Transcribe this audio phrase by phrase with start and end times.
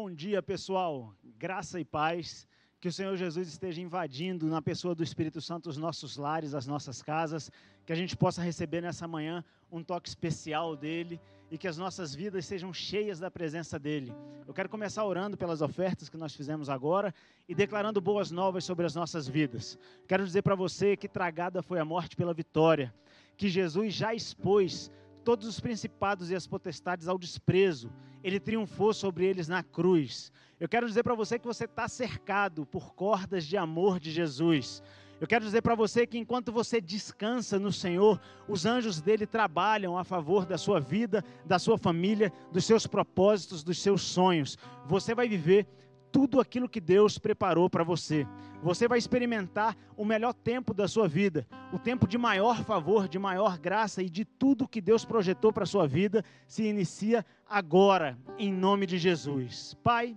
[0.00, 1.12] Bom dia, pessoal.
[1.36, 2.46] Graça e paz.
[2.78, 6.68] Que o Senhor Jesus esteja invadindo na pessoa do Espírito Santo os nossos lares, as
[6.68, 7.50] nossas casas,
[7.84, 12.14] que a gente possa receber nessa manhã um toque especial dele e que as nossas
[12.14, 14.14] vidas sejam cheias da presença dele.
[14.46, 17.12] Eu quero começar orando pelas ofertas que nós fizemos agora
[17.48, 19.76] e declarando boas novas sobre as nossas vidas.
[20.06, 22.94] Quero dizer para você que tragada foi a morte pela vitória,
[23.36, 27.90] que Jesus já expôs todos os principados e as potestades ao desprezo.
[28.22, 30.32] Ele triunfou sobre eles na cruz.
[30.58, 34.82] Eu quero dizer para você que você está cercado por cordas de amor de Jesus.
[35.20, 39.98] Eu quero dizer para você que enquanto você descansa no Senhor, os anjos dele trabalham
[39.98, 44.56] a favor da sua vida, da sua família, dos seus propósitos, dos seus sonhos.
[44.86, 45.66] Você vai viver
[46.12, 48.26] tudo aquilo que Deus preparou para você.
[48.62, 53.18] Você vai experimentar o melhor tempo da sua vida, o tempo de maior favor, de
[53.18, 58.18] maior graça e de tudo que Deus projetou para a sua vida se inicia agora,
[58.38, 59.76] em nome de Jesus.
[59.82, 60.16] Pai,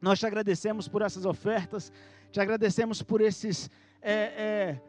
[0.00, 1.92] nós te agradecemos por essas ofertas,
[2.32, 3.70] te agradecemos por esses,
[4.02, 4.82] é, é,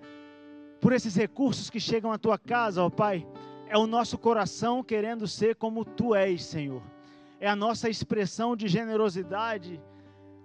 [0.80, 3.28] por esses recursos que chegam à tua casa, ó Pai.
[3.68, 6.82] É o nosso coração querendo ser como tu és, Senhor.
[7.40, 9.82] É a nossa expressão de generosidade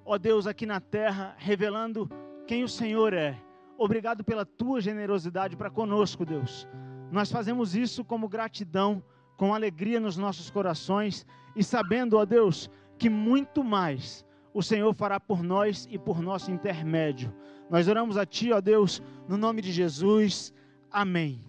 [0.06, 2.08] ó Deus, aqui na terra, revelando
[2.46, 3.36] quem o Senhor é.
[3.76, 6.66] Obrigado pela tua generosidade para conosco, Deus.
[7.10, 9.02] Nós fazemos isso como gratidão,
[9.36, 15.18] com alegria nos nossos corações e sabendo, ó Deus, que muito mais o Senhor fará
[15.18, 17.34] por nós e por nosso intermédio.
[17.68, 20.54] Nós oramos a Ti, ó Deus, no nome de Jesus.
[20.90, 21.44] Amém.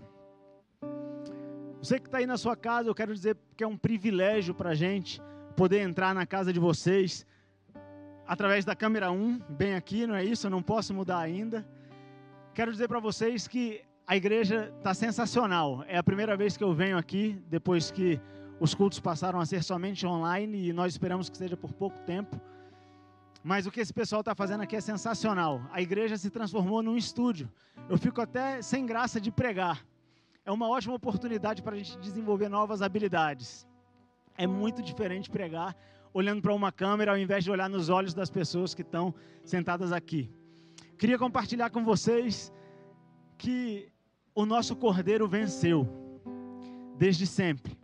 [1.79, 4.71] Você que está aí na sua casa, eu quero dizer que é um privilégio para
[4.71, 5.21] a gente
[5.55, 7.25] poder entrar na casa de vocês
[8.27, 10.47] através da câmera 1, bem aqui, não é isso?
[10.47, 11.65] Eu não posso mudar ainda.
[12.53, 15.83] Quero dizer para vocês que a igreja está sensacional.
[15.87, 18.19] É a primeira vez que eu venho aqui, depois que
[18.59, 22.39] os cultos passaram a ser somente online e nós esperamos que seja por pouco tempo.
[23.43, 25.61] Mas o que esse pessoal está fazendo aqui é sensacional.
[25.71, 27.49] A igreja se transformou num estúdio.
[27.87, 29.85] Eu fico até sem graça de pregar.
[30.45, 33.65] É uma ótima oportunidade para a gente desenvolver novas habilidades.
[34.37, 35.75] É muito diferente pregar
[36.17, 39.13] olhando para uma câmera ao invés de olhar nos olhos das pessoas que estão
[39.43, 40.31] sentadas aqui.
[40.97, 42.51] Queria compartilhar com vocês
[43.37, 43.93] que
[44.33, 45.87] o nosso Cordeiro venceu
[46.97, 47.77] desde sempre.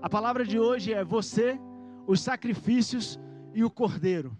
[0.00, 1.60] A palavra de hoje é você,
[2.06, 3.20] os sacrifícios
[3.52, 4.34] e o Cordeiro.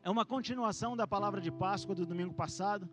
[0.00, 2.88] É uma continuação da palavra de Páscoa do domingo passado.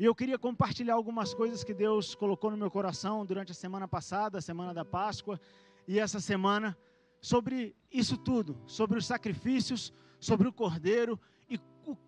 [0.00, 3.86] E eu queria compartilhar algumas coisas que Deus colocou no meu coração durante a semana
[3.86, 5.40] passada, a semana da Páscoa,
[5.86, 6.76] e essa semana
[7.22, 11.18] sobre isso tudo, sobre os sacrifícios, sobre o cordeiro
[11.48, 11.58] e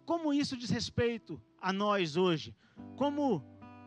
[0.05, 2.55] como isso diz respeito a nós hoje.
[2.97, 3.43] Como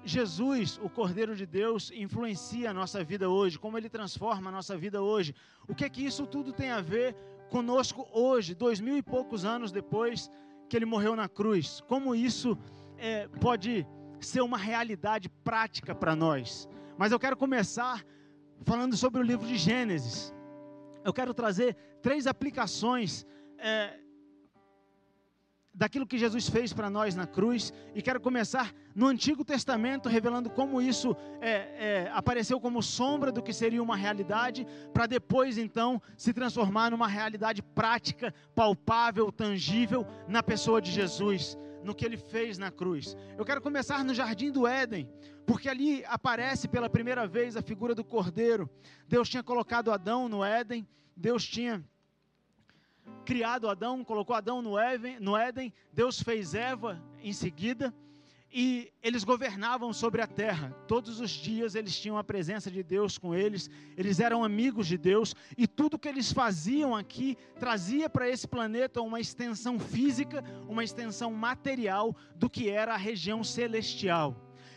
[0.06, 4.78] Jesus, o Cordeiro de Deus, influencia a nossa vida hoje, como ele transforma a nossa
[4.78, 5.36] vida hoje.
[5.68, 7.14] O que é que isso tudo tem a ver
[7.50, 10.32] conosco hoje, dois mil e poucos anos depois
[10.70, 11.82] que ele morreu na cruz?
[11.88, 12.58] Como isso
[12.98, 13.86] é, pode
[14.22, 16.70] ser uma realidade prática para nós?
[16.98, 18.06] Mas eu quero começar
[18.64, 20.34] falando sobre o livro de Gênesis
[21.08, 23.26] eu quero trazer três aplicações
[23.58, 23.98] é,
[25.74, 30.50] daquilo que Jesus fez para nós na cruz e quero começar no Antigo Testamento, revelando
[30.50, 36.02] como isso é, é, apareceu como sombra do que seria uma realidade, para depois então
[36.18, 42.58] se transformar numa realidade prática, palpável, tangível na pessoa de Jesus no que ele fez
[42.58, 43.16] na cruz.
[43.38, 45.10] Eu quero começar no jardim do Éden,
[45.46, 48.70] porque ali aparece pela primeira vez a figura do cordeiro.
[49.08, 51.84] Deus tinha colocado Adão no Éden, Deus tinha
[53.26, 57.94] criado Adão, colocou Adão no Éden, Deus fez Eva em seguida
[58.52, 60.72] e eles governavam sobre a terra.
[60.88, 64.98] Todos os dias eles tinham a presença de Deus com eles, eles eram amigos de
[64.98, 70.84] Deus, e tudo que eles faziam aqui trazia para esse planeta uma extensão física, uma
[70.84, 74.36] extensão material do que era a região celestial.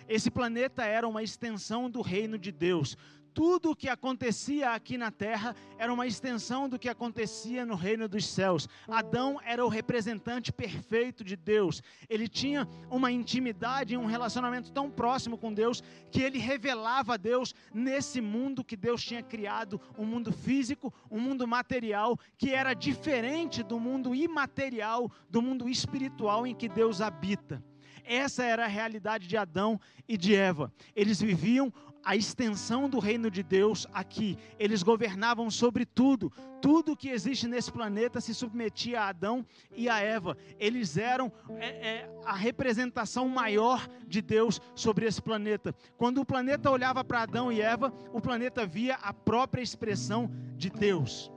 [0.08, 2.97] Esse planeta era uma extensão do reino de Deus
[3.35, 8.09] tudo o que acontecia aqui na terra era uma extensão do que acontecia no reino
[8.09, 8.69] dos céus.
[8.89, 11.82] Adão era o representante perfeito de Deus.
[12.09, 17.55] Ele tinha uma intimidade, um relacionamento tão próximo com Deus que ele revelava a Deus
[17.73, 23.62] nesse mundo que Deus tinha criado, um mundo físico, um mundo material que era diferente
[23.62, 27.62] do mundo imaterial, do mundo espiritual em que Deus habita.
[28.05, 30.73] Essa era a realidade de Adão e de Eva.
[30.97, 31.73] Eles viviam
[32.05, 34.37] a extensão do reino de Deus aqui.
[34.58, 36.32] Eles governavam sobre tudo.
[36.61, 40.37] Tudo que existe nesse planeta se submetia a Adão e a Eva.
[40.58, 45.75] Eles eram é, é, a representação maior de Deus sobre esse planeta.
[45.97, 50.70] Quando o planeta olhava para Adão e Eva, o planeta via a própria expressão de
[50.70, 51.31] Deus.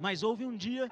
[0.00, 0.90] Mas houve um dia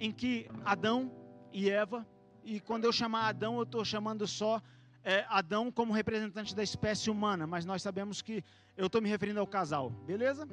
[0.00, 1.12] em que Adão
[1.52, 2.06] e Eva,
[2.44, 4.62] e quando eu chamar Adão, eu estou chamando só
[5.06, 8.42] é, Adão como representante da espécie humana, mas nós sabemos que
[8.76, 10.48] eu estou me referindo ao casal, beleza?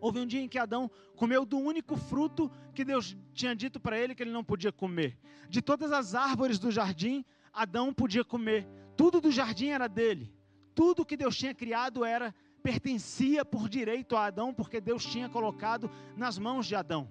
[0.00, 3.98] Houve um dia em que Adão comeu do único fruto que Deus tinha dito para
[3.98, 5.18] ele que ele não podia comer.
[5.50, 8.66] De todas as árvores do jardim, Adão podia comer.
[8.96, 10.34] Tudo do jardim era dele.
[10.74, 15.90] Tudo que Deus tinha criado era pertencia por direito a Adão, porque Deus tinha colocado
[16.16, 17.10] nas mãos de Adão.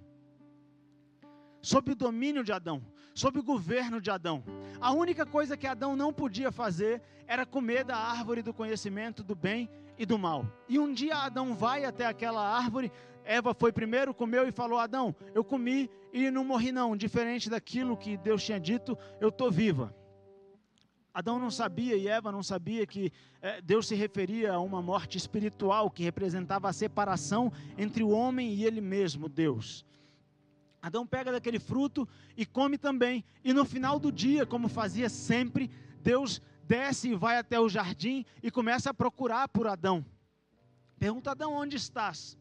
[1.62, 2.84] Sob o domínio de Adão,
[3.16, 4.44] sob o governo de Adão.
[4.80, 9.34] A única coisa que Adão não podia fazer era comer da árvore do conhecimento do
[9.34, 10.46] bem e do mal.
[10.68, 12.92] E um dia Adão vai até aquela árvore,
[13.24, 16.96] Eva foi primeiro, comeu e falou: Adão, eu comi e não morri, não.
[16.96, 19.96] Diferente daquilo que Deus tinha dito, eu estou viva.
[21.14, 23.10] Adão não sabia e Eva não sabia que
[23.42, 28.54] eh, Deus se referia a uma morte espiritual que representava a separação entre o homem
[28.54, 29.86] e ele mesmo, Deus.
[30.86, 33.26] Adão pega daquele fruto e come também.
[33.44, 35.68] E no final do dia, como fazia sempre,
[36.04, 40.06] Deus desce e vai até o jardim e começa a procurar por Adão.
[41.00, 42.38] Pergunta Adão, onde estás?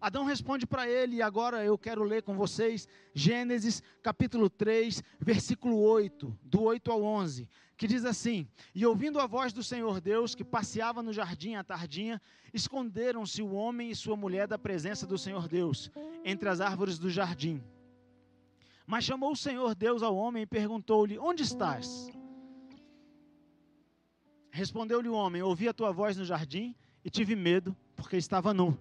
[0.00, 5.80] Adão responde para ele, e agora eu quero ler com vocês Gênesis capítulo 3, versículo
[5.80, 10.36] 8, do 8 ao 11, que diz assim: E ouvindo a voz do Senhor Deus,
[10.36, 12.22] que passeava no jardim à tardinha,
[12.54, 15.90] esconderam-se o homem e sua mulher da presença do Senhor Deus,
[16.24, 17.60] entre as árvores do jardim.
[18.88, 22.08] Mas chamou o Senhor Deus ao homem e perguntou-lhe: Onde estás?
[24.50, 26.74] Respondeu-lhe o homem: Ouvi a tua voz no jardim
[27.04, 28.80] e tive medo, porque estava nu.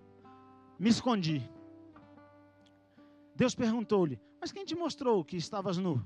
[0.79, 1.41] Me escondi.
[3.35, 6.01] Deus perguntou-lhe: Mas quem te mostrou que estavas nu?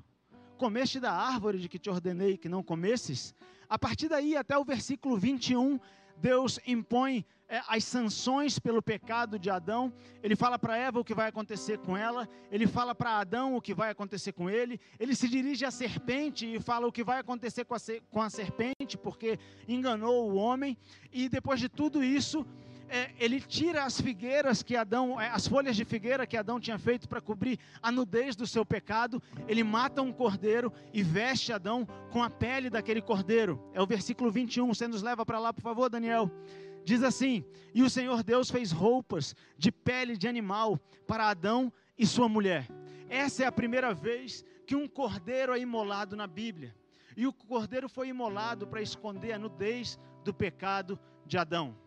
[0.58, 3.36] Comeste da árvore de que te ordenei que não comesses?
[3.70, 5.80] A partir daí, até o versículo 21,
[6.18, 7.24] Deus impõe
[7.68, 9.92] as sanções pelo pecado de Adão.
[10.24, 12.28] Ele fala para Eva o que vai acontecer com ela.
[12.52, 14.80] Ele fala para Adão o que vai acontecer com ele.
[15.00, 18.30] Ele se dirige à serpente e fala o que vai acontecer com a, com a
[18.30, 19.38] serpente, porque
[19.68, 20.78] enganou o homem.
[21.12, 22.46] E depois de tudo isso,
[22.88, 26.78] é, ele tira as figueiras que Adão, é, as folhas de figueira que Adão tinha
[26.78, 29.24] feito para cobrir a nudez do seu pecado.
[29.48, 33.62] Ele mata um cordeiro e veste Adão com a pele daquele cordeiro.
[33.74, 34.68] É o versículo 21.
[34.68, 36.30] Você nos leva para lá, por favor, Daniel.
[36.92, 40.78] Diz assim: E o Senhor Deus fez roupas de pele de animal
[41.08, 42.68] para Adão e sua mulher.
[43.08, 46.76] Essa é a primeira vez que um cordeiro é imolado na Bíblia.
[47.16, 51.78] E o cordeiro foi imolado para esconder a nudez do pecado de Adão.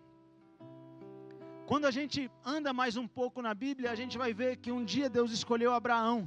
[1.66, 4.82] Quando a gente anda mais um pouco na Bíblia, a gente vai ver que um
[4.82, 6.26] dia Deus escolheu Abraão.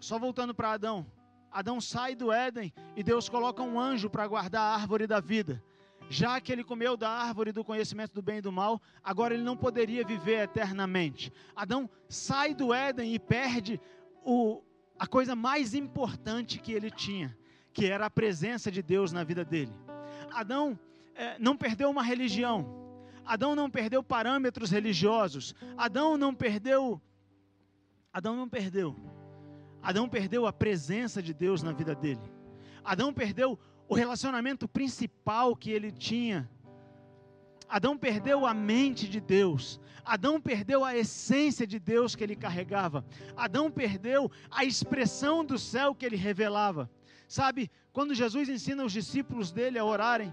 [0.00, 1.04] Só voltando para Adão.
[1.50, 5.62] Adão sai do Éden e Deus coloca um anjo para guardar a árvore da vida
[6.08, 9.42] já que ele comeu da árvore do conhecimento do bem e do mal, agora ele
[9.42, 11.32] não poderia viver eternamente.
[11.54, 13.80] Adão sai do Éden e perde
[14.24, 14.62] o,
[14.98, 17.36] a coisa mais importante que ele tinha,
[17.72, 19.72] que era a presença de Deus na vida dele.
[20.32, 20.78] Adão
[21.14, 22.86] é, não perdeu uma religião,
[23.24, 27.00] Adão não perdeu parâmetros religiosos, Adão não perdeu.
[28.12, 28.96] Adão não perdeu.
[29.82, 32.20] Adão perdeu a presença de Deus na vida dele.
[32.84, 36.48] Adão perdeu o relacionamento principal que ele tinha.
[37.68, 39.80] Adão perdeu a mente de Deus.
[40.04, 43.04] Adão perdeu a essência de Deus que ele carregava.
[43.36, 46.88] Adão perdeu a expressão do céu que ele revelava.
[47.26, 50.32] Sabe, quando Jesus ensina os discípulos dele a orarem,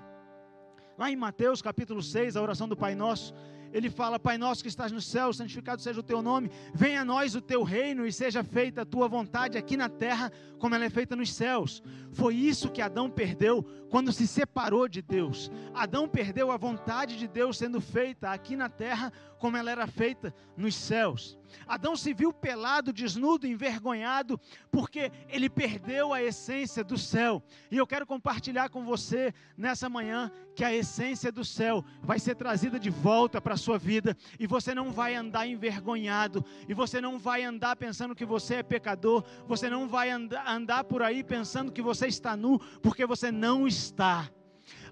[0.96, 3.34] lá em Mateus capítulo 6, a oração do Pai Nosso,
[3.74, 7.06] ele fala: Pai nosso que estás no céu, santificado seja o teu nome, venha a
[7.06, 10.86] nós o teu reino e seja feita a tua vontade aqui na terra, como ela
[10.86, 11.82] é feita nos céus.
[12.12, 15.52] Foi isso que Adão perdeu quando se separou de Deus.
[15.74, 20.34] Adão perdeu a vontade de Deus sendo feita aqui na terra, como ela era feita
[20.56, 21.38] nos céus.
[21.68, 24.40] Adão se viu pelado, desnudo, envergonhado,
[24.72, 27.44] porque ele perdeu a essência do céu.
[27.72, 32.36] E eu quero compartilhar com você nessa manhã que a essência do céu vai ser
[32.36, 37.02] trazida de volta para a sua vida e você não vai andar envergonhado, e você
[37.02, 41.24] não vai andar pensando que você é pecador, você não vai andar, andar por aí
[41.24, 44.30] pensando que você está nu, porque você não está.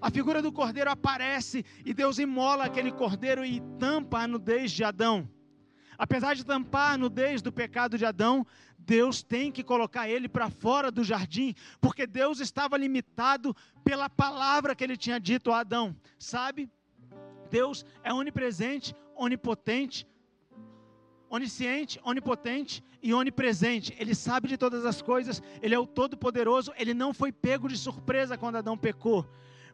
[0.00, 4.84] A figura do cordeiro aparece e Deus imola aquele cordeiro e tampa a nudez de
[4.84, 5.28] Adão.
[6.02, 8.44] Apesar de tampar a nudez do pecado de Adão,
[8.76, 13.54] Deus tem que colocar ele para fora do jardim, porque Deus estava limitado
[13.84, 15.94] pela palavra que ele tinha dito a Adão.
[16.18, 16.68] Sabe?
[17.48, 20.04] Deus é onipresente, onipotente,
[21.30, 23.94] onisciente, onipotente e onipresente.
[23.96, 27.78] Ele sabe de todas as coisas, ele é o todo-poderoso, ele não foi pego de
[27.78, 29.24] surpresa quando Adão pecou.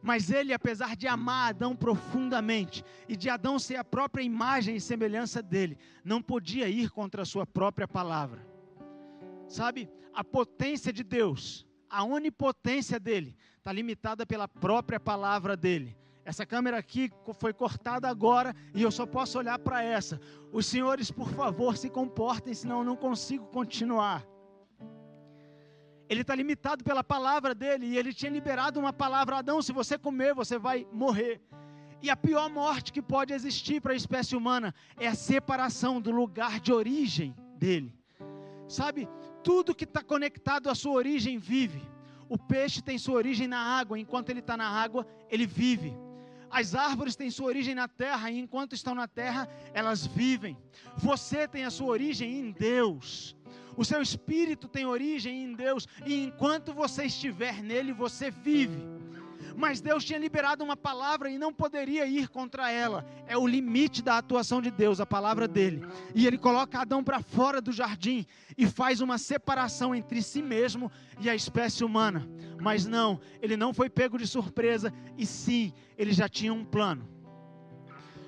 [0.03, 4.81] Mas ele, apesar de amar Adão profundamente e de Adão ser a própria imagem e
[4.81, 8.47] semelhança dele, não podia ir contra a sua própria palavra.
[9.49, 15.97] Sabe, a potência de Deus, a onipotência dele, está limitada pela própria palavra dele.
[16.25, 20.21] Essa câmera aqui foi cortada agora e eu só posso olhar para essa.
[20.53, 24.27] Os senhores, por favor, se comportem, senão eu não consigo continuar.
[26.09, 29.99] Ele está limitado pela palavra dele e ele tinha liberado uma palavra: Adão, se você
[29.99, 31.41] comer, você vai morrer.
[32.01, 36.11] E a pior morte que pode existir para a espécie humana é a separação do
[36.11, 37.93] lugar de origem dele.
[38.69, 39.09] Sabe,
[39.43, 41.83] tudo que está conectado à sua origem vive.
[42.29, 45.97] O peixe tem sua origem na água, enquanto ele está na água, ele vive.
[46.51, 50.57] As árvores têm sua origem na terra e enquanto estão na terra, elas vivem.
[50.97, 53.37] Você tem a sua origem em Deus.
[53.77, 58.98] O seu espírito tem origem em Deus e enquanto você estiver nele, você vive.
[59.59, 63.05] Mas Deus tinha liberado uma palavra e não poderia ir contra ela.
[63.27, 65.85] É o limite da atuação de Deus, a palavra dele.
[66.15, 68.25] E ele coloca Adão para fora do jardim
[68.57, 72.25] e faz uma separação entre si mesmo e a espécie humana.
[72.61, 77.09] Mas não, ele não foi pego de surpresa e sim, ele já tinha um plano.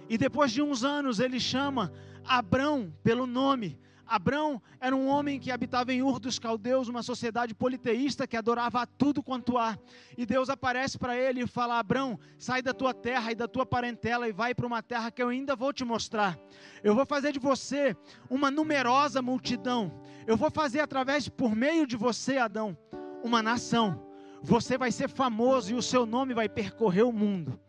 [0.08, 1.92] E depois de uns anos, ele chama
[2.24, 3.78] Abrão pelo nome
[4.10, 8.82] Abrão era um homem que habitava em Ur dos Caldeus, uma sociedade politeísta que adorava
[8.82, 9.78] a tudo quanto há.
[10.18, 13.64] E Deus aparece para ele e fala: Abrão, sai da tua terra e da tua
[13.64, 16.36] parentela e vai para uma terra que eu ainda vou te mostrar.
[16.82, 17.96] Eu vou fazer de você
[18.28, 20.02] uma numerosa multidão.
[20.26, 22.76] Eu vou fazer através, por meio de você, Adão,
[23.22, 24.04] uma nação.
[24.42, 27.60] Você vai ser famoso e o seu nome vai percorrer o mundo.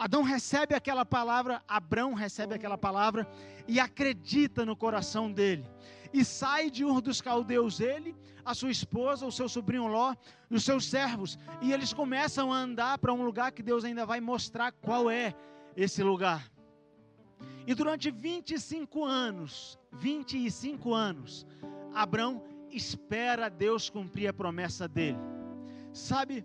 [0.00, 3.28] Adão recebe aquela palavra, Abrão recebe aquela palavra
[3.68, 5.62] e acredita no coração dele.
[6.10, 10.14] E sai de Ur dos Caldeus, ele, a sua esposa, o seu sobrinho Ló
[10.50, 11.38] e os seus servos.
[11.60, 15.34] E eles começam a andar para um lugar que Deus ainda vai mostrar qual é
[15.76, 16.50] esse lugar.
[17.66, 21.46] E durante 25 anos, 25 anos,
[21.92, 25.18] Abrão espera Deus cumprir a promessa dele.
[25.92, 26.42] Sabe,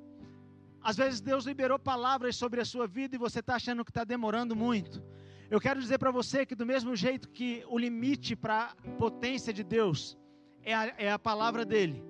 [0.85, 4.03] às vezes Deus liberou palavras sobre a sua vida e você está achando que está
[4.03, 5.03] demorando muito.
[5.49, 9.51] Eu quero dizer para você que, do mesmo jeito que o limite para a potência
[9.51, 10.15] de Deus
[10.61, 12.03] é a, é a palavra dele,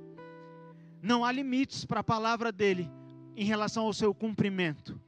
[1.02, 2.92] não há limites para a palavra dele
[3.34, 5.00] em relação ao seu cumprimento.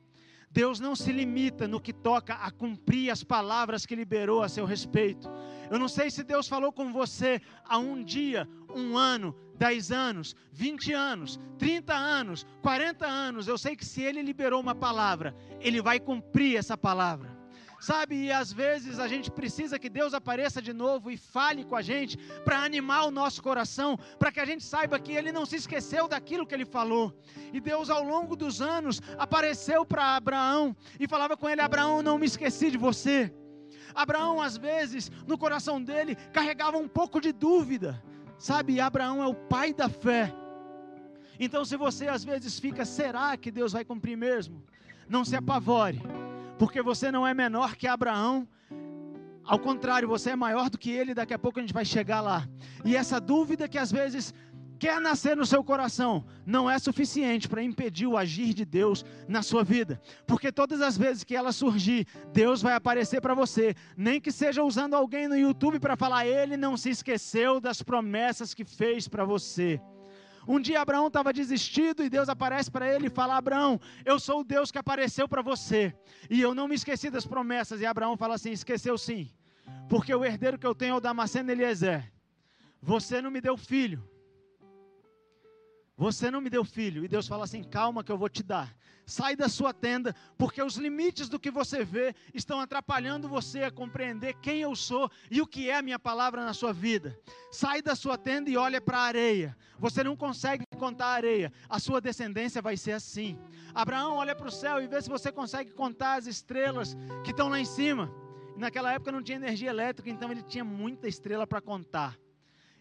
[0.49, 4.63] Deus não se limita no que toca a cumprir as palavras que liberou a seu
[4.63, 5.29] respeito.
[5.69, 10.35] Eu não sei se Deus falou com você há um dia, um ano, 10 anos,
[10.51, 13.47] 20 anos, 30 anos, 40 anos.
[13.47, 17.37] Eu sei que se Ele liberou uma palavra, Ele vai cumprir essa palavra.
[17.79, 21.75] Sabe, e às vezes a gente precisa que Deus apareça de novo e fale com
[21.75, 25.45] a gente para animar o nosso coração, para que a gente saiba que Ele não
[25.45, 27.15] se esqueceu daquilo que Ele falou.
[27.53, 32.17] E Deus, ao longo dos anos, apareceu para Abraão e falava com ele: Abraão, não
[32.17, 33.31] me esqueci de você.
[33.93, 38.03] Abraão, às vezes, no coração dele, carregava um pouco de dúvida.
[38.37, 40.33] Sabe, Abraão é o pai da fé.
[41.39, 44.63] Então, se você às vezes fica, será que Deus vai cumprir mesmo?
[45.07, 46.01] Não se apavore,
[46.57, 48.47] porque você não é menor que Abraão.
[49.43, 52.21] Ao contrário, você é maior do que ele, daqui a pouco a gente vai chegar
[52.21, 52.47] lá.
[52.83, 54.33] E essa dúvida que às vezes
[54.77, 59.41] quer nascer no seu coração, não é suficiente para impedir o agir de Deus na
[59.41, 59.99] sua vida.
[60.25, 64.63] Porque todas as vezes que ela surgir, Deus vai aparecer para você, nem que seja
[64.63, 69.25] usando alguém no YouTube para falar, ele não se esqueceu das promessas que fez para
[69.25, 69.81] você.
[70.47, 74.39] Um dia Abraão estava desistido e Deus aparece para ele e fala: Abraão, eu sou
[74.39, 75.93] o Deus que apareceu para você.
[76.29, 77.81] E eu não me esqueci das promessas.
[77.81, 79.29] E Abraão fala assim: esqueceu sim.
[79.89, 82.09] Porque o herdeiro que eu tenho é o Damasceno Eliezer.
[82.81, 84.07] Você não me deu filho
[85.97, 87.03] você não me deu filho.
[87.03, 88.73] E Deus fala assim: calma que eu vou te dar.
[89.03, 93.71] Sai da sua tenda, porque os limites do que você vê estão atrapalhando você a
[93.71, 97.17] compreender quem eu sou e o que é a minha palavra na sua vida.
[97.49, 99.57] Sai da sua tenda e olha para a areia.
[99.79, 101.53] Você não consegue contar a areia.
[101.69, 103.39] A sua descendência vai ser assim.
[103.73, 107.47] Abraão olha para o céu e vê se você consegue contar as estrelas que estão
[107.47, 108.13] lá em cima.
[108.57, 112.17] Naquela época não tinha energia elétrica, então ele tinha muita estrela para contar.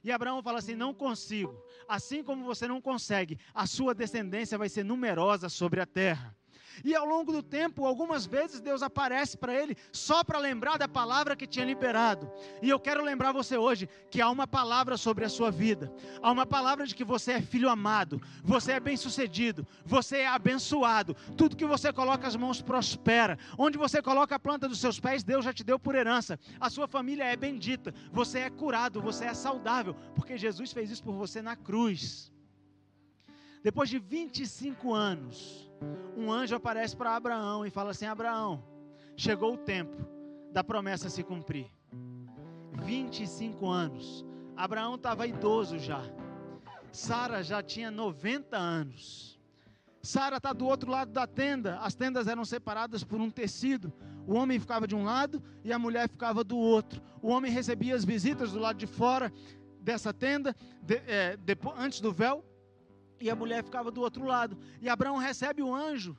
[0.07, 1.61] E Abraão fala assim: Não consigo.
[1.89, 6.36] Assim como você não consegue, a sua descendência vai ser numerosa sobre a terra.
[6.85, 10.89] E ao longo do tempo, algumas vezes Deus aparece para ele só para lembrar da
[10.89, 12.31] palavra que tinha liberado.
[12.63, 15.93] E eu quero lembrar você hoje que há uma palavra sobre a sua vida.
[16.23, 21.15] Há uma palavra de que você é filho amado, você é bem-sucedido, você é abençoado.
[21.37, 23.39] Tudo que você coloca as mãos prospera.
[23.59, 26.39] Onde você coloca a planta dos seus pés, Deus já te deu por herança.
[26.61, 31.03] A sua família é bendita, você é curado, você é saudável, porque Jesus fez isso
[31.03, 32.36] por você na cruz.
[33.67, 35.69] Depois de 25 anos,
[36.17, 38.63] um anjo aparece para Abraão e fala assim: Abraão,
[39.17, 40.07] chegou o tempo
[40.53, 41.67] da promessa se cumprir.
[42.85, 44.25] 25 anos.
[44.57, 46.01] Abraão estava idoso já.
[46.93, 49.37] Sara já tinha 90 anos.
[50.01, 51.81] Sara está do outro lado da tenda.
[51.81, 53.93] As tendas eram separadas por um tecido.
[54.29, 57.03] O homem ficava de um lado e a mulher ficava do outro.
[57.21, 59.33] O homem recebia as visitas do lado de fora
[59.81, 61.37] dessa tenda, de, é,
[61.77, 62.45] antes do véu,
[63.21, 64.57] e a mulher ficava do outro lado.
[64.81, 66.17] E Abraão recebe o anjo.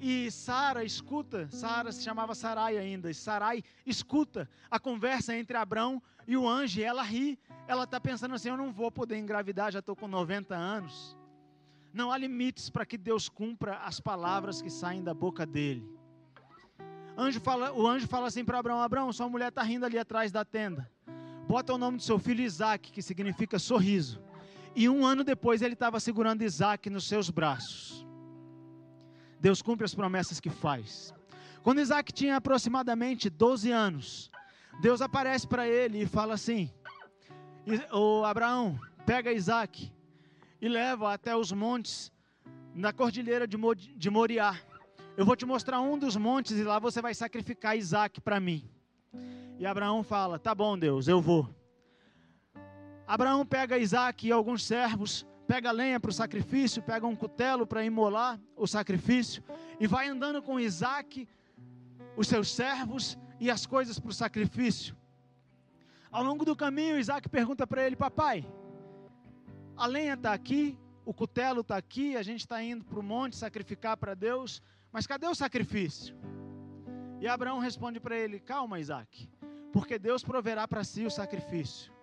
[0.00, 6.02] E Sara escuta, Sara se chamava Sarai ainda, e Sarai escuta a conversa entre Abraão
[6.26, 7.38] e o anjo, e ela ri.
[7.66, 11.16] Ela está pensando assim: eu não vou poder engravidar, já estou com 90 anos.
[11.92, 15.88] Não há limites para que Deus cumpra as palavras que saem da boca dele.
[17.16, 20.30] Anjo fala, o anjo fala assim para Abraão: Abraão, sua mulher está rindo ali atrás
[20.30, 20.90] da tenda.
[21.48, 24.20] Bota o nome do seu filho Isaac, que significa sorriso.
[24.76, 28.06] E um ano depois ele estava segurando Isaac nos seus braços.
[29.40, 31.14] Deus cumpre as promessas que faz.
[31.62, 34.30] Quando Isaac tinha aproximadamente 12 anos,
[34.82, 36.70] Deus aparece para ele e fala assim:
[37.90, 39.90] O Abraão, pega Isaac
[40.60, 42.12] e leva até os montes
[42.74, 44.60] na cordilheira de Moriá.
[45.16, 48.68] Eu vou te mostrar um dos montes e lá você vai sacrificar Isaac para mim.
[49.58, 51.48] E Abraão fala: Tá bom, Deus, eu vou.
[53.06, 57.84] Abraão pega Isaac e alguns servos, pega lenha para o sacrifício, pega um cutelo para
[57.84, 59.42] imolar o sacrifício
[59.78, 61.28] e vai andando com Isaac,
[62.16, 64.96] os seus servos e as coisas para o sacrifício.
[66.10, 68.44] Ao longo do caminho, Isaac pergunta para ele: Papai,
[69.76, 73.36] a lenha está aqui, o cutelo está aqui, a gente está indo para o monte
[73.36, 74.60] sacrificar para Deus,
[74.90, 76.16] mas cadê o sacrifício?
[77.20, 79.28] E Abraão responde para ele: Calma, Isaac,
[79.72, 81.95] porque Deus proverá para si o sacrifício.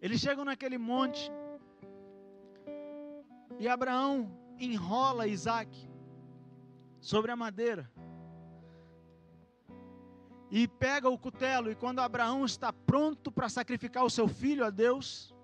[0.00, 1.30] Eles chegam naquele monte
[3.58, 5.88] e Abraão enrola Isaac
[7.00, 7.90] sobre a madeira
[10.50, 11.70] e pega o cutelo.
[11.70, 15.34] E quando Abraão está pronto para sacrificar o seu filho a Deus,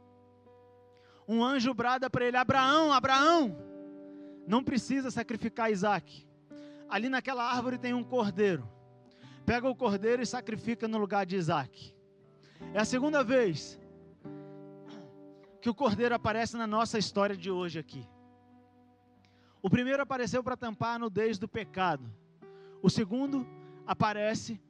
[1.26, 3.56] um anjo brada para ele: Abraão, Abraão,
[4.46, 6.26] não precisa sacrificar Isaac.
[6.88, 8.68] Ali naquela árvore tem um cordeiro.
[9.44, 11.94] Pega o cordeiro e sacrifica no lugar de Isaac.
[12.72, 13.80] É a segunda vez
[15.60, 18.08] que o cordeiro aparece na nossa história de hoje aqui.
[19.62, 22.10] O primeiro apareceu para tampar a nudez do pecado.
[22.82, 23.46] O segundo
[23.86, 24.60] aparece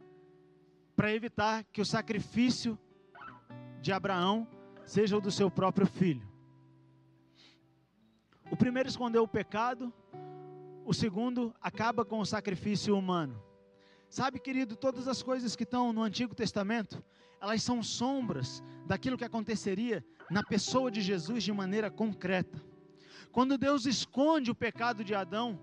[0.97, 2.79] para evitar que o sacrifício
[3.81, 4.49] de Abraão
[4.85, 6.29] seja o do seu próprio filho.
[8.51, 9.93] O primeiro escondeu o pecado,
[10.85, 13.41] o segundo acaba com o sacrifício humano.
[14.11, 17.01] Sabe, querido, todas as coisas que estão no Antigo Testamento,
[17.41, 22.61] elas são sombras daquilo que aconteceria na pessoa de Jesus de maneira concreta.
[23.31, 25.61] Quando Deus esconde o pecado de Adão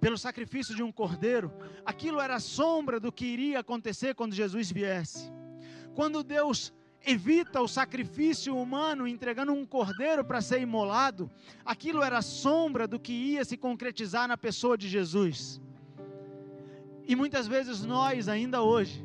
[0.00, 1.52] pelo sacrifício de um cordeiro,
[1.84, 5.30] aquilo era sombra do que iria acontecer quando Jesus viesse.
[5.94, 6.72] Quando Deus
[7.04, 11.30] evita o sacrifício humano entregando um cordeiro para ser imolado,
[11.66, 15.60] aquilo era sombra do que ia se concretizar na pessoa de Jesus.
[17.06, 19.04] E muitas vezes nós, ainda hoje,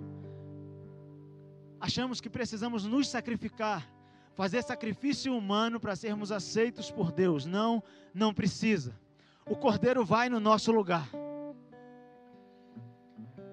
[1.79, 3.89] achamos que precisamos nos sacrificar,
[4.33, 7.45] fazer sacrifício humano para sermos aceitos por Deus.
[7.45, 7.83] Não,
[8.13, 8.97] não precisa.
[9.45, 11.09] O cordeiro vai no nosso lugar.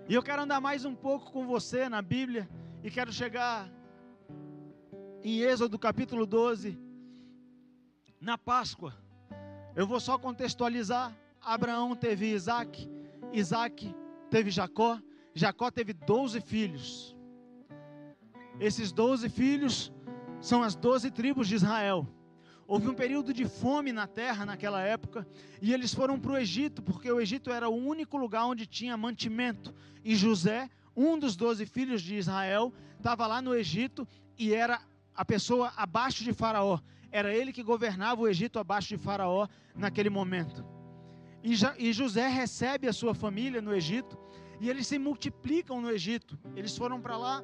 [0.09, 2.49] E eu quero andar mais um pouco com você na Bíblia
[2.85, 3.69] e quero chegar
[5.25, 6.79] em Êxodo capítulo 12,
[8.21, 8.95] na Páscoa.
[9.75, 11.13] Eu vou só contextualizar.
[11.43, 12.89] Abraão teve Isaac,
[13.33, 13.93] Isaac
[14.31, 15.01] teve Jacó,
[15.35, 17.17] Jacó teve 12 filhos.
[18.59, 19.93] Esses 12 filhos
[20.41, 22.07] são as 12 tribos de Israel.
[22.67, 25.27] Houve um período de fome na terra naquela época
[25.62, 28.97] e eles foram para o Egito, porque o Egito era o único lugar onde tinha
[28.97, 29.73] mantimento.
[30.05, 34.81] E José, um dos 12 filhos de Israel, estava lá no Egito e era
[35.15, 36.81] a pessoa abaixo de Faraó.
[37.12, 40.76] Era ele que governava o Egito abaixo de Faraó naquele momento.
[41.47, 44.19] E, e José recebe a sua família no Egito
[44.61, 46.37] e eles se multiplicam no Egito.
[46.57, 47.41] Eles foram para lá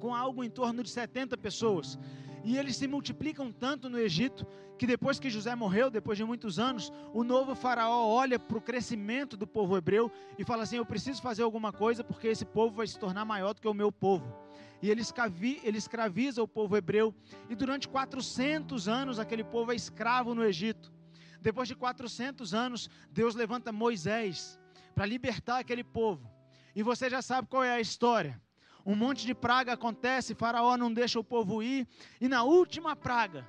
[0.00, 1.98] com algo em torno de 70 pessoas.
[2.42, 4.46] E eles se multiplicam tanto no Egito
[4.78, 8.62] que depois que José morreu, depois de muitos anos, o novo faraó olha para o
[8.62, 12.76] crescimento do povo hebreu e fala assim: Eu preciso fazer alguma coisa porque esse povo
[12.76, 14.34] vai se tornar maior do que o meu povo.
[14.80, 17.14] E ele, escravi, ele escraviza o povo hebreu.
[17.50, 20.90] E durante 400 anos aquele povo é escravo no Egito.
[21.40, 24.58] Depois de 400 anos, Deus levanta Moisés
[24.94, 26.30] para libertar aquele povo.
[26.74, 28.40] E você já sabe qual é a história.
[28.84, 31.86] Um monte de praga acontece, Faraó não deixa o povo ir,
[32.20, 33.46] e na última praga,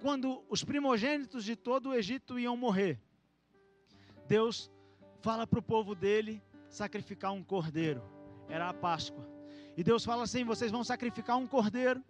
[0.00, 3.00] quando os primogênitos de todo o Egito iam morrer,
[4.28, 4.70] Deus
[5.20, 8.02] fala para o povo dele sacrificar um cordeiro.
[8.48, 9.26] Era a Páscoa.
[9.76, 12.02] E Deus fala assim: vocês vão sacrificar um cordeiro.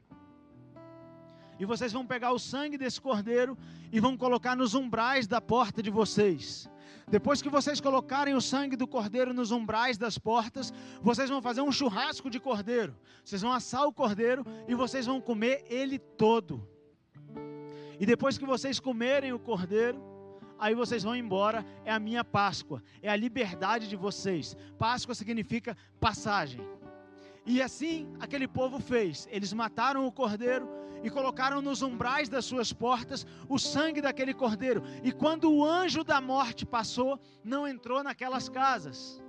[1.59, 3.57] E vocês vão pegar o sangue desse cordeiro
[3.93, 6.69] e vão colocar nos umbrais da porta de vocês.
[7.09, 11.61] Depois que vocês colocarem o sangue do cordeiro nos umbrais das portas, vocês vão fazer
[11.61, 12.97] um churrasco de cordeiro.
[13.25, 16.67] Vocês vão assar o cordeiro e vocês vão comer ele todo.
[18.01, 20.03] E depois que vocês comerem o cordeiro,
[20.59, 21.65] aí vocês vão embora.
[21.85, 24.57] É a minha Páscoa, é a liberdade de vocês.
[24.79, 26.61] Páscoa significa passagem.
[27.47, 29.29] E assim aquele povo fez.
[29.31, 30.69] Eles mataram o cordeiro
[31.03, 34.83] e colocaram nos umbrais das suas portas o sangue daquele cordeiro.
[35.03, 39.23] E quando o anjo da morte passou, não entrou naquelas casas.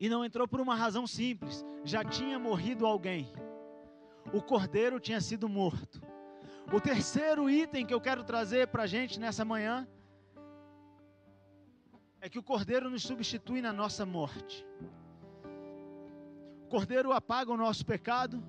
[0.00, 3.30] E não entrou por uma razão simples: já tinha morrido alguém.
[4.32, 6.00] O cordeiro tinha sido morto.
[6.72, 9.86] O terceiro item que eu quero trazer para a gente nessa manhã
[12.22, 14.66] é que o cordeiro nos substitui na nossa morte.
[16.74, 18.42] O cordeiro apaga o nosso pecado,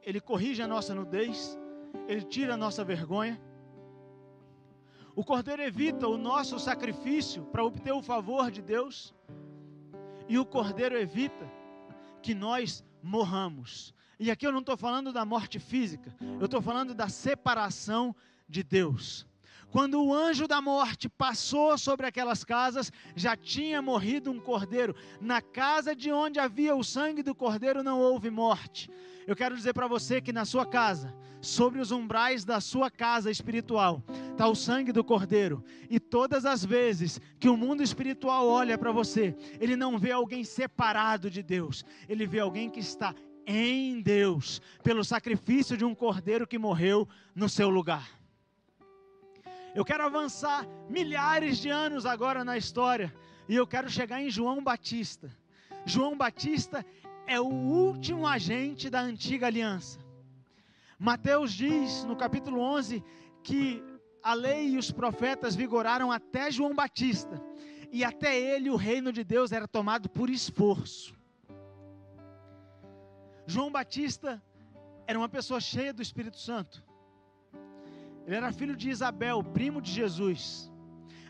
[0.00, 1.58] ele corrige a nossa nudez,
[2.06, 3.42] ele tira a nossa vergonha.
[5.16, 9.12] O cordeiro evita o nosso sacrifício para obter o favor de Deus,
[10.28, 11.50] e o cordeiro evita
[12.22, 13.92] que nós morramos.
[14.20, 18.14] E aqui eu não estou falando da morte física, eu estou falando da separação
[18.48, 19.26] de Deus.
[19.70, 24.94] Quando o anjo da morte passou sobre aquelas casas, já tinha morrido um cordeiro.
[25.20, 28.90] Na casa de onde havia o sangue do cordeiro não houve morte.
[29.26, 33.30] Eu quero dizer para você que na sua casa, sobre os umbrais da sua casa
[33.30, 34.02] espiritual,
[34.32, 35.64] está o sangue do cordeiro.
[35.88, 40.42] E todas as vezes que o mundo espiritual olha para você, ele não vê alguém
[40.42, 43.14] separado de Deus, ele vê alguém que está
[43.46, 48.19] em Deus, pelo sacrifício de um cordeiro que morreu no seu lugar.
[49.72, 53.14] Eu quero avançar milhares de anos agora na história
[53.48, 55.30] e eu quero chegar em João Batista.
[55.84, 56.84] João Batista
[57.26, 60.00] é o último agente da antiga aliança.
[60.98, 63.02] Mateus diz no capítulo 11
[63.44, 63.82] que
[64.22, 67.40] a lei e os profetas vigoraram até João Batista,
[67.90, 71.14] e até ele o reino de Deus era tomado por esforço.
[73.46, 74.42] João Batista
[75.06, 76.84] era uma pessoa cheia do Espírito Santo.
[78.30, 80.70] Ele era filho de Isabel, primo de Jesus.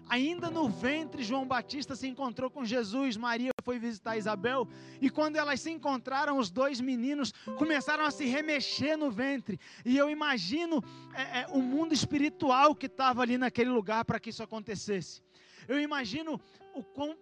[0.06, 3.16] Ainda no ventre, João Batista se encontrou com Jesus.
[3.16, 4.68] Maria foi visitar Isabel.
[5.00, 9.58] E quando elas se encontraram, os dois meninos começaram a se remexer no ventre.
[9.82, 10.84] E eu imagino
[11.14, 15.22] é, é, o mundo espiritual que estava ali naquele lugar para que isso acontecesse.
[15.66, 16.38] Eu imagino
[16.74, 17.16] o quão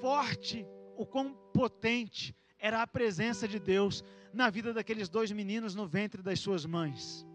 [0.00, 0.64] forte,
[0.96, 6.22] o quão potente era a presença de Deus na vida daqueles dois meninos no ventre
[6.22, 7.26] das suas mães.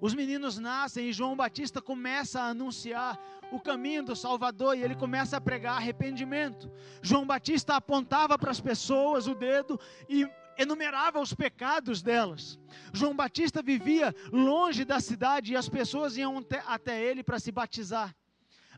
[0.00, 3.18] Os meninos nascem e João Batista começa a anunciar
[3.52, 6.70] o caminho do Salvador e ele começa a pregar arrependimento.
[7.02, 12.58] João Batista apontava para as pessoas o dedo e enumerava os pecados delas.
[12.92, 18.14] João Batista vivia longe da cidade e as pessoas iam até ele para se batizar.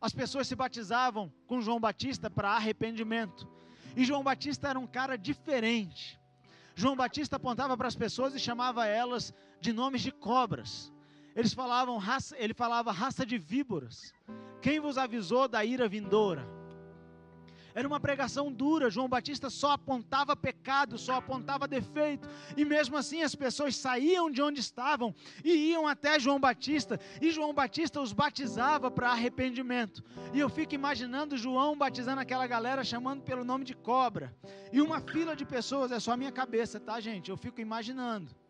[0.01, 3.49] As pessoas se batizavam com João Batista para arrependimento.
[3.97, 6.19] E João Batista era um cara diferente.
[6.75, 10.92] João Batista apontava para as pessoas e chamava elas de nomes de cobras.
[11.35, 14.13] Eles falavam raça, ele falava raça de víboras.
[14.61, 16.47] Quem vos avisou da ira vindoura?
[17.75, 18.91] Era uma pregação dura.
[18.91, 22.29] João Batista só apontava pecado, só apontava defeito.
[22.57, 25.15] E mesmo assim as pessoas saíam de onde estavam
[25.45, 27.01] e iam até João Batista.
[27.21, 30.03] E João Batista os batizava para arrependimento.
[30.33, 34.37] E eu fico imaginando João batizando aquela galera, chamando pelo nome de cobra.
[34.73, 37.31] E uma fila de pessoas, é só a minha cabeça, tá, gente?
[37.31, 38.42] Eu fico imaginando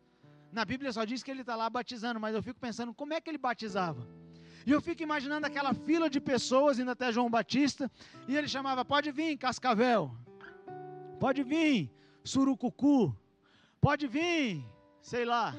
[0.53, 3.21] na Bíblia só diz que ele está lá batizando, mas eu fico pensando como é
[3.21, 4.07] que ele batizava.
[4.67, 7.91] E eu fico imaginando aquela fila de pessoas indo até João Batista,
[8.29, 10.15] e ele chamava: Pode vir, Cascavel,
[11.19, 11.91] pode vir,
[12.23, 13.17] Surucucu,
[13.81, 14.65] pode vir,
[15.01, 15.55] sei lá.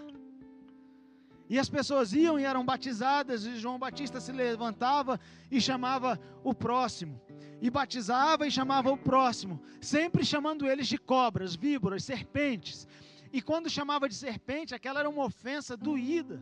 [1.49, 5.19] E as pessoas iam e eram batizadas, e João Batista se levantava
[5.51, 7.19] e chamava o próximo.
[7.61, 12.87] E batizava e chamava o próximo, sempre chamando eles de cobras, víboras, serpentes.
[13.33, 16.39] E quando chamava de serpente, aquela era uma ofensa doída.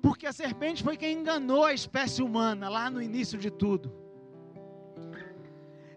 [0.00, 3.92] Porque a serpente foi quem enganou a espécie humana lá no início de tudo.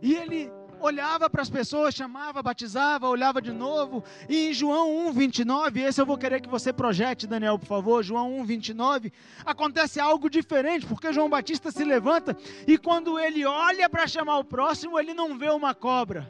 [0.02, 4.04] E ele olhava para as pessoas, chamava, batizava, olhava de novo.
[4.28, 8.04] E em João 1, 29, esse eu vou querer que você projete, Daniel, por favor.
[8.04, 9.14] João 1, 29,
[9.46, 12.36] acontece algo diferente, porque João Batista se levanta
[12.68, 16.30] e quando ele olha para chamar o próximo, ele não vê uma cobra.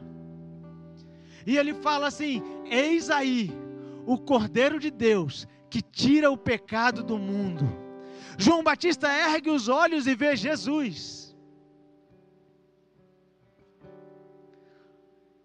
[1.48, 3.67] E ele fala assim: Eis aí
[4.08, 7.68] o Cordeiro de Deus que tira o pecado do mundo.
[8.38, 11.36] João Batista ergue os olhos e vê Jesus.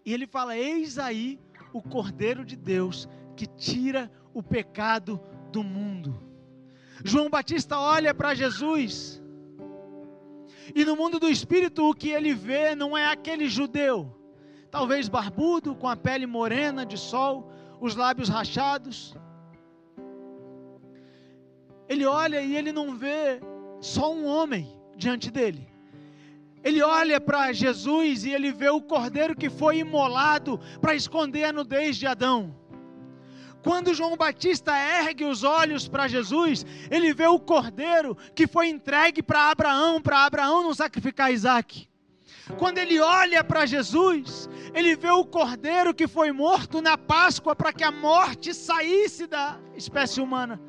[0.05, 1.37] E ele fala: Eis aí
[1.73, 5.19] o Cordeiro de Deus que tira o pecado
[5.51, 6.23] do mundo.
[7.03, 9.21] João Batista olha para Jesus.
[10.73, 14.15] E no mundo do espírito, o que ele vê não é aquele judeu,
[14.71, 17.51] talvez barbudo, com a pele morena de sol,
[17.85, 19.13] os lábios rachados.
[21.89, 23.41] Ele olha e ele não vê
[23.81, 25.67] só um homem diante dele.
[26.63, 31.51] Ele olha para Jesus e ele vê o cordeiro que foi imolado para esconder a
[31.51, 32.55] nudez de Adão.
[33.61, 39.21] Quando João Batista ergue os olhos para Jesus, ele vê o cordeiro que foi entregue
[39.21, 41.89] para Abraão, para Abraão não sacrificar Isaac.
[42.57, 47.71] Quando ele olha para Jesus, ele vê o cordeiro que foi morto na Páscoa para
[47.71, 50.59] que a morte saísse da espécie humana.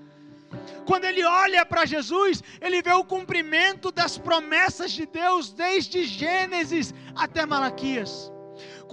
[0.87, 6.95] Quando ele olha para Jesus, ele vê o cumprimento das promessas de Deus desde Gênesis
[7.17, 8.34] até Malaquias.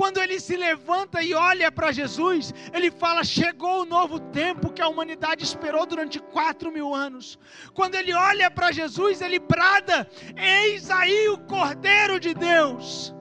[0.02, 4.82] Quando ele se levanta e olha para Jesus, ele fala: Chegou o novo tempo que
[4.82, 7.38] a humanidade esperou durante quatro mil anos.
[7.76, 13.14] Quando ele olha para Jesus, ele brada: Eis aí o Cordeiro de Deus.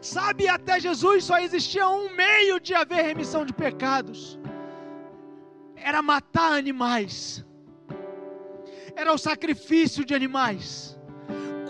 [0.00, 4.38] Sabe, até Jesus só existia um meio de haver remissão de pecados:
[5.76, 7.44] era matar animais,
[8.96, 10.89] era o sacrifício de animais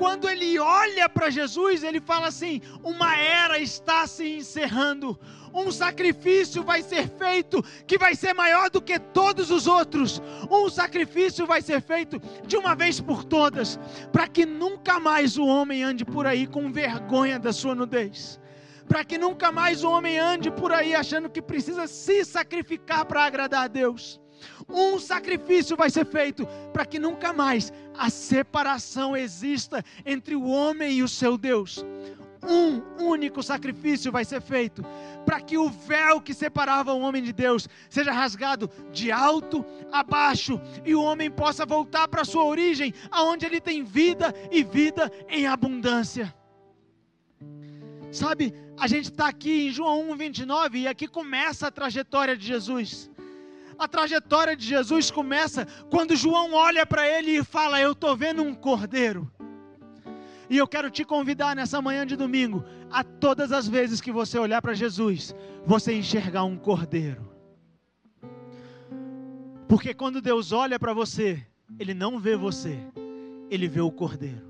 [0.01, 5.21] quando ele olha para Jesus, ele fala assim: uma era está se encerrando,
[5.53, 10.23] um sacrifício vai ser feito que vai ser maior do que todos os outros.
[10.51, 13.79] Um sacrifício vai ser feito de uma vez por todas,
[14.11, 18.41] para que nunca mais o homem ande por aí com vergonha da sua nudez.
[18.89, 23.23] Para que nunca mais o homem ande por aí achando que precisa se sacrificar para
[23.27, 24.19] agradar a Deus.
[24.69, 30.99] Um sacrifício vai ser feito para que nunca mais a separação exista entre o homem
[30.99, 31.85] e o seu Deus.
[32.43, 34.83] Um único sacrifício vai ser feito
[35.27, 40.03] para que o véu que separava o homem de Deus seja rasgado de alto a
[40.03, 45.13] baixo e o homem possa voltar para sua origem, aonde ele tem vida e vida
[45.29, 46.35] em abundância.
[48.11, 53.10] Sabe, a gente está aqui em João 1,29 e aqui começa a trajetória de Jesus.
[53.81, 58.43] A trajetória de Jesus começa quando João olha para ele e fala: Eu estou vendo
[58.43, 59.33] um cordeiro.
[60.51, 64.39] E eu quero te convidar nessa manhã de domingo, a todas as vezes que você
[64.39, 67.27] olhar para Jesus, você enxergar um cordeiro.
[69.67, 71.43] Porque quando Deus olha para você,
[71.79, 72.79] Ele não vê você,
[73.49, 74.47] Ele vê o cordeiro.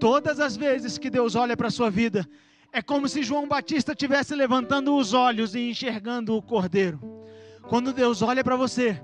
[0.00, 2.28] Todas as vezes que Deus olha para a sua vida,
[2.72, 7.16] é como se João Batista estivesse levantando os olhos e enxergando o cordeiro.
[7.68, 9.02] Quando Deus olha para você,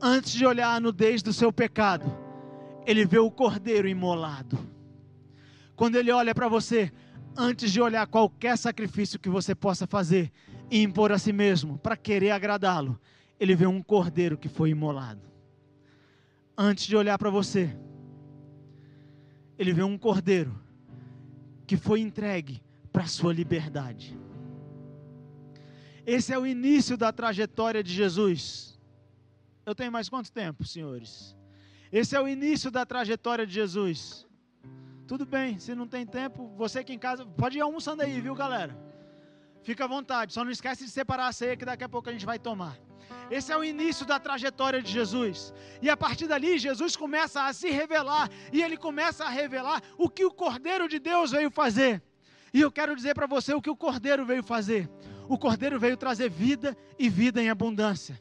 [0.00, 2.04] antes de olhar a nudez do seu pecado,
[2.86, 4.56] Ele vê o cordeiro imolado.
[5.74, 6.92] Quando Ele olha para você,
[7.36, 10.30] antes de olhar qualquer sacrifício que você possa fazer
[10.70, 13.00] e impor a si mesmo para querer agradá-lo,
[13.38, 15.22] Ele vê um cordeiro que foi imolado.
[16.56, 17.76] Antes de olhar para você,
[19.58, 20.56] Ele vê um cordeiro
[21.66, 24.16] que foi entregue para a sua liberdade.
[26.06, 28.78] Esse é o início da trajetória de Jesus.
[29.64, 31.34] Eu tenho mais quanto tempo, senhores?
[31.90, 34.26] Esse é o início da trajetória de Jesus.
[35.06, 38.34] Tudo bem, se não tem tempo, você aqui em casa, pode ir almoçando aí, viu,
[38.34, 38.76] galera?
[39.62, 42.12] Fica à vontade, só não esquece de separar a ceia que daqui a pouco a
[42.12, 42.78] gente vai tomar.
[43.30, 45.54] Esse é o início da trajetória de Jesus.
[45.80, 48.30] E a partir dali, Jesus começa a se revelar.
[48.52, 52.02] E ele começa a revelar o que o Cordeiro de Deus veio fazer.
[52.52, 54.90] E eu quero dizer para você o que o Cordeiro veio fazer.
[55.28, 58.20] O Cordeiro veio trazer vida e vida em abundância.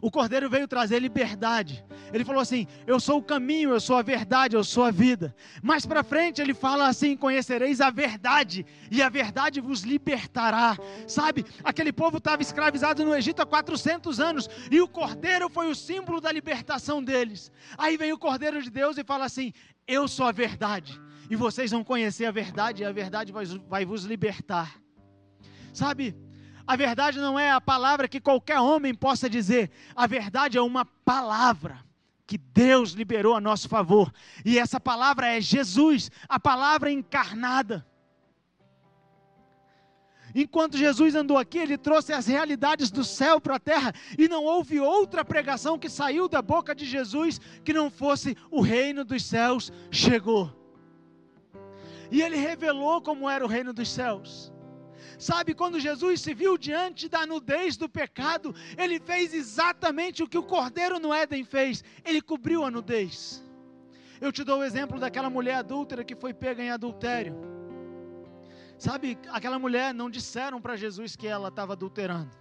[0.00, 1.84] O Cordeiro veio trazer liberdade.
[2.12, 5.34] Ele falou assim: Eu sou o caminho, eu sou a verdade, eu sou a vida.
[5.62, 10.76] Mais para frente ele fala assim: Conhecereis a verdade, e a verdade vos libertará.
[11.06, 15.74] Sabe, aquele povo estava escravizado no Egito há 400 anos, e o Cordeiro foi o
[15.74, 17.50] símbolo da libertação deles.
[17.78, 19.52] Aí vem o Cordeiro de Deus e fala assim:
[19.86, 23.84] Eu sou a verdade, e vocês vão conhecer a verdade, e a verdade vai, vai
[23.84, 24.85] vos libertar.
[25.76, 26.16] Sabe,
[26.66, 30.86] a verdade não é a palavra que qualquer homem possa dizer, a verdade é uma
[30.86, 31.84] palavra
[32.26, 34.10] que Deus liberou a nosso favor,
[34.42, 37.86] e essa palavra é Jesus, a palavra encarnada.
[40.34, 44.44] Enquanto Jesus andou aqui, ele trouxe as realidades do céu para a terra, e não
[44.44, 49.22] houve outra pregação que saiu da boca de Jesus que não fosse o reino dos
[49.22, 50.50] céus chegou.
[52.10, 54.55] E ele revelou como era o reino dos céus.
[55.18, 60.36] Sabe, quando Jesus se viu diante da nudez do pecado, ele fez exatamente o que
[60.36, 63.42] o cordeiro no Éden fez: ele cobriu a nudez.
[64.20, 67.34] Eu te dou o exemplo daquela mulher adúltera que foi pega em adultério.
[68.78, 72.36] Sabe, aquela mulher não disseram para Jesus que ela estava adulterando.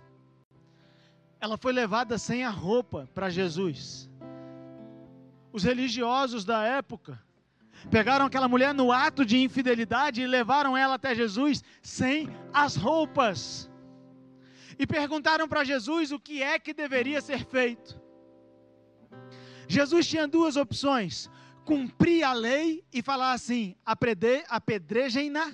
[1.39, 4.09] ela foi levada sem a roupa para Jesus.
[5.51, 7.23] Os religiosos da época
[7.89, 13.69] pegaram aquela mulher no ato de infidelidade e levaram ela até Jesus sem as roupas.
[14.77, 17.99] E perguntaram para Jesus o que é que deveria ser feito.
[19.67, 21.29] Jesus tinha duas opções:
[21.63, 23.75] cumprir a lei e falar assim,
[24.49, 25.51] apedrejem-na,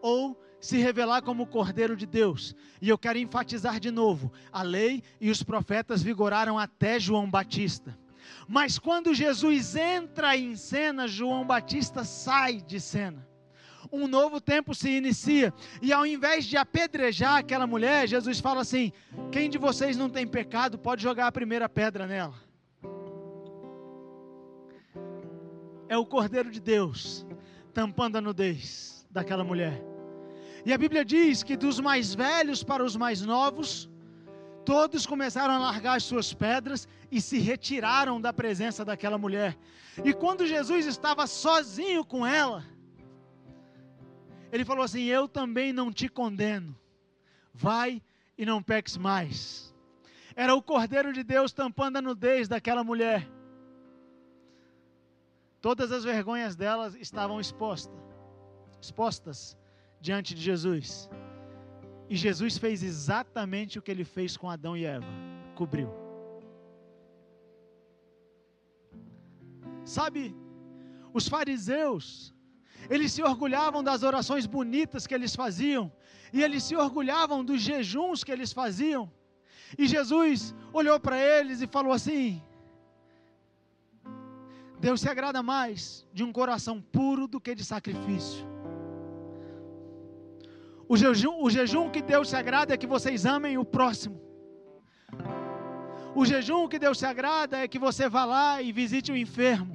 [0.00, 2.54] ou se revelar como o Cordeiro de Deus.
[2.80, 7.98] E eu quero enfatizar de novo: a lei e os profetas vigoraram até João Batista.
[8.48, 13.26] Mas quando Jesus entra em cena, João Batista sai de cena.
[13.90, 15.52] Um novo tempo se inicia,
[15.82, 18.92] e ao invés de apedrejar aquela mulher, Jesus fala assim:
[19.30, 22.34] Quem de vocês não tem pecado, pode jogar a primeira pedra nela.
[25.88, 27.26] É o Cordeiro de Deus
[27.74, 29.82] tampando a nudez daquela mulher.
[30.64, 33.90] E a Bíblia diz que dos mais velhos para os mais novos,
[34.64, 39.56] todos começaram a largar as suas pedras e se retiraram da presença daquela mulher.
[40.04, 42.64] E quando Jesus estava sozinho com ela,
[44.50, 46.76] ele falou assim: Eu também não te condeno,
[47.52, 48.02] vai
[48.36, 49.74] e não peques mais.
[50.34, 53.28] Era o Cordeiro de Deus tampando a nudez daquela mulher.
[55.60, 57.94] Todas as vergonhas delas estavam expostas,
[58.80, 59.56] expostas
[60.00, 61.08] diante de Jesus.
[62.12, 65.06] E Jesus fez exatamente o que ele fez com Adão e Eva:
[65.54, 65.88] cobriu.
[69.82, 70.36] Sabe,
[71.14, 72.34] os fariseus,
[72.90, 75.90] eles se orgulhavam das orações bonitas que eles faziam,
[76.34, 79.10] e eles se orgulhavam dos jejuns que eles faziam.
[79.78, 82.42] E Jesus olhou para eles e falou assim:
[84.78, 88.51] Deus se agrada mais de um coração puro do que de sacrifício.
[90.92, 94.20] O jejum, o jejum que Deus se agrada é que vocês amem o próximo.
[96.14, 99.74] O jejum que Deus se agrada é que você vá lá e visite o enfermo.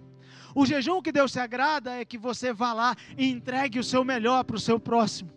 [0.53, 4.03] O jejum que Deus se agrada é que você vá lá e entregue o seu
[4.03, 5.31] melhor para o seu próximo.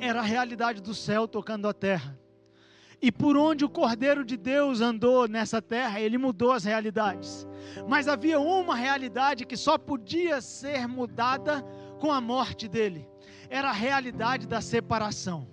[0.00, 2.18] Era a realidade do céu tocando a terra.
[3.00, 7.46] E por onde o Cordeiro de Deus andou nessa terra, ele mudou as realidades.
[7.86, 11.62] Mas havia uma realidade que só podia ser mudada
[12.00, 13.08] com a morte dele.
[13.48, 15.48] Era a realidade da separação.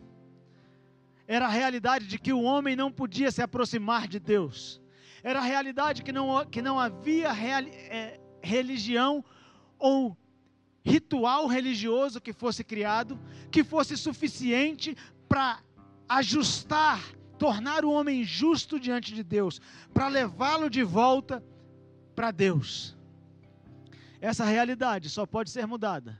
[1.27, 4.81] Era a realidade de que o homem não podia se aproximar de Deus.
[5.23, 9.23] Era a realidade que não, que não havia é, religião
[9.77, 10.15] ou
[10.83, 14.95] ritual religioso que fosse criado que fosse suficiente
[15.27, 15.59] para
[16.07, 17.01] ajustar
[17.37, 19.61] tornar o homem justo diante de Deus,
[19.93, 21.43] para levá-lo de volta
[22.15, 22.95] para Deus.
[24.21, 26.19] Essa realidade só pode ser mudada,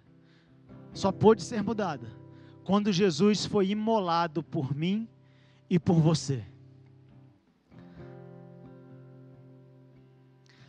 [0.94, 2.08] só pode ser mudada
[2.64, 5.08] quando Jesus foi imolado por mim
[5.70, 6.44] e por você.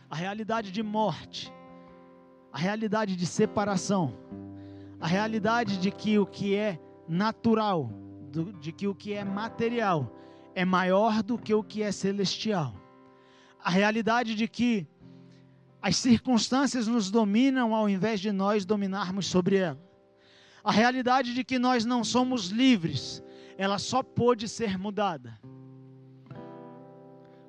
[0.09, 1.51] A realidade de morte,
[2.53, 4.13] a realidade de separação,
[4.99, 7.91] a realidade de que o que é natural,
[8.61, 10.16] de que o que é material
[10.57, 12.73] é maior do que o que é celestial.
[13.63, 14.87] A realidade de que
[15.79, 19.79] as circunstâncias nos dominam ao invés de nós dominarmos sobre ela.
[20.63, 23.23] A realidade de que nós não somos livres,
[23.55, 25.39] ela só pôde ser mudada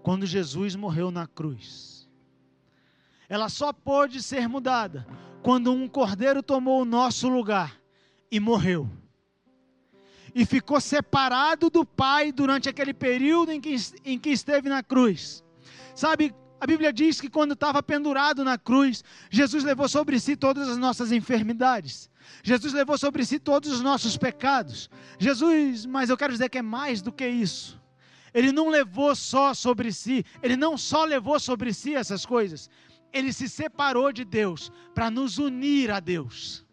[0.02, 2.06] quando Jesus morreu na cruz.
[3.26, 5.06] Ela só pôde ser mudada
[5.42, 7.80] quando um cordeiro tomou o nosso lugar
[8.30, 8.86] e morreu
[10.38, 13.74] e ficou separado do Pai durante aquele período em que,
[14.04, 15.42] em que esteve na cruz.
[15.96, 20.68] Sabe, a Bíblia diz que quando estava pendurado na cruz, Jesus levou sobre si todas
[20.68, 22.08] as nossas enfermidades.
[22.44, 24.88] Jesus levou sobre si todos os nossos pecados.
[25.18, 27.76] Jesus, mas eu quero dizer que é mais do que isso.
[28.32, 32.70] Ele não levou só sobre si, ele não só levou sobre si essas coisas,
[33.12, 36.64] ele se separou de Deus para nos unir a Deus.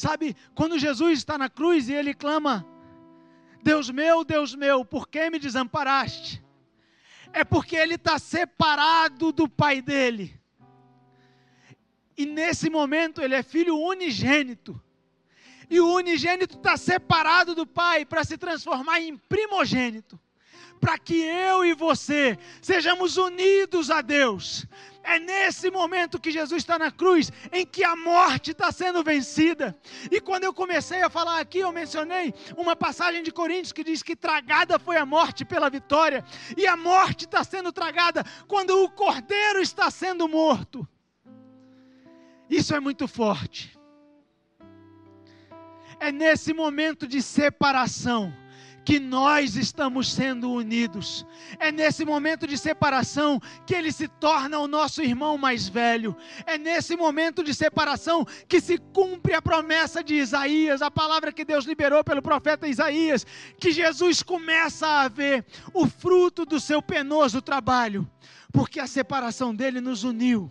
[0.00, 2.66] Sabe, quando Jesus está na cruz e ele clama:
[3.62, 6.42] Deus meu, Deus meu, por que me desamparaste?
[7.34, 10.40] É porque ele está separado do Pai dele.
[12.16, 14.80] E nesse momento ele é filho unigênito.
[15.68, 20.18] E o unigênito está separado do Pai para se transformar em primogênito
[20.80, 24.66] para que eu e você sejamos unidos a Deus.
[25.02, 29.76] É nesse momento que Jesus está na cruz, em que a morte está sendo vencida.
[30.10, 34.02] E quando eu comecei a falar aqui, eu mencionei uma passagem de Coríntios que diz
[34.02, 36.24] que tragada foi a morte pela vitória,
[36.56, 40.86] e a morte está sendo tragada quando o cordeiro está sendo morto.
[42.48, 43.78] Isso é muito forte.
[45.98, 48.34] É nesse momento de separação
[48.84, 51.26] que nós estamos sendo unidos.
[51.58, 56.16] É nesse momento de separação que ele se torna o nosso irmão mais velho.
[56.46, 61.44] É nesse momento de separação que se cumpre a promessa de Isaías, a palavra que
[61.44, 63.26] Deus liberou pelo profeta Isaías,
[63.58, 68.08] que Jesus começa a ver o fruto do seu penoso trabalho,
[68.52, 70.50] porque a separação dele nos uniu.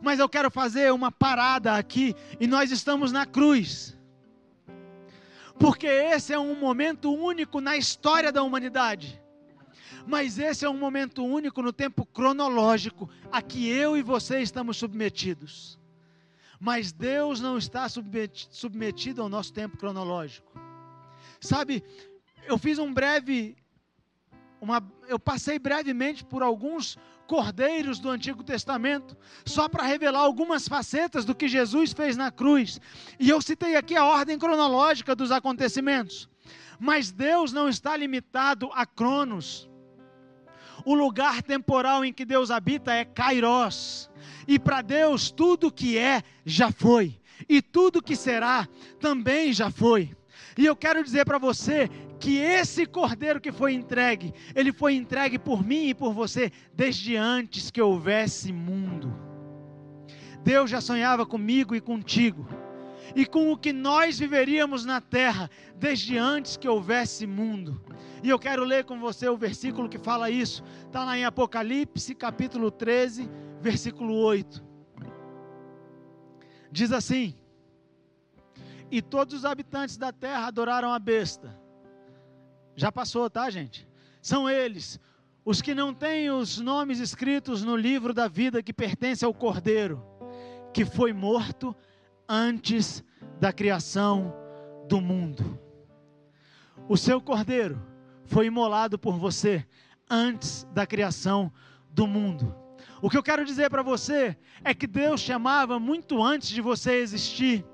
[0.00, 3.97] Mas eu quero fazer uma parada aqui e nós estamos na cruz
[5.58, 9.20] porque esse é um momento único na história da humanidade.
[10.06, 14.76] Mas esse é um momento único no tempo cronológico a que eu e você estamos
[14.76, 15.78] submetidos.
[16.60, 20.50] Mas Deus não está submetido ao nosso tempo cronológico.
[21.40, 21.84] Sabe,
[22.46, 23.56] eu fiz um breve
[24.60, 26.98] uma, eu passei brevemente por alguns
[27.28, 29.14] cordeiros do Antigo Testamento,
[29.44, 32.80] só para revelar algumas facetas do que Jesus fez na cruz.
[33.20, 36.26] E eu citei aqui a ordem cronológica dos acontecimentos.
[36.80, 39.68] Mas Deus não está limitado a Cronos.
[40.86, 44.10] O lugar temporal em que Deus habita é Kairos.
[44.46, 48.66] E para Deus, tudo que é já foi, e tudo que será
[48.98, 50.16] também já foi.
[50.58, 51.88] E eu quero dizer para você
[52.18, 57.14] que esse cordeiro que foi entregue, ele foi entregue por mim e por você desde
[57.14, 59.14] antes que houvesse mundo.
[60.42, 62.44] Deus já sonhava comigo e contigo,
[63.14, 67.80] e com o que nós viveríamos na terra desde antes que houvesse mundo.
[68.20, 72.16] E eu quero ler com você o versículo que fala isso, está lá em Apocalipse
[72.16, 73.30] capítulo 13,
[73.60, 74.60] versículo 8.
[76.72, 77.36] Diz assim:
[78.90, 81.58] e todos os habitantes da terra adoraram a besta.
[82.74, 83.88] Já passou, tá, gente?
[84.22, 85.00] São eles,
[85.44, 90.02] os que não têm os nomes escritos no livro da vida que pertence ao Cordeiro,
[90.72, 91.74] que foi morto
[92.28, 93.02] antes
[93.40, 94.34] da criação
[94.88, 95.58] do mundo.
[96.88, 97.82] O seu Cordeiro
[98.24, 99.66] foi imolado por você
[100.08, 101.52] antes da criação
[101.90, 102.54] do mundo.
[103.00, 106.94] O que eu quero dizer para você é que Deus chamava muito antes de você
[106.94, 107.64] existir.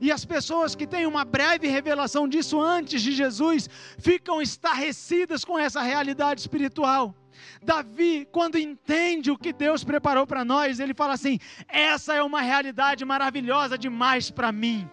[0.00, 3.68] E as pessoas que têm uma breve revelação disso antes de Jesus
[3.98, 7.14] ficam estarrecidas com essa realidade espiritual.
[7.62, 12.40] Davi, quando entende o que Deus preparou para nós, ele fala assim: essa é uma
[12.40, 14.88] realidade maravilhosa demais para mim.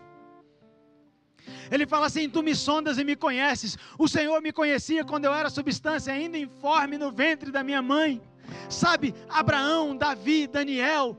[1.71, 3.77] Ele fala assim: Tu me sondas e me conheces.
[3.97, 8.21] O Senhor me conhecia quando eu era substância ainda informe no ventre da minha mãe.
[8.69, 11.17] Sabe, Abraão, Davi, Daniel,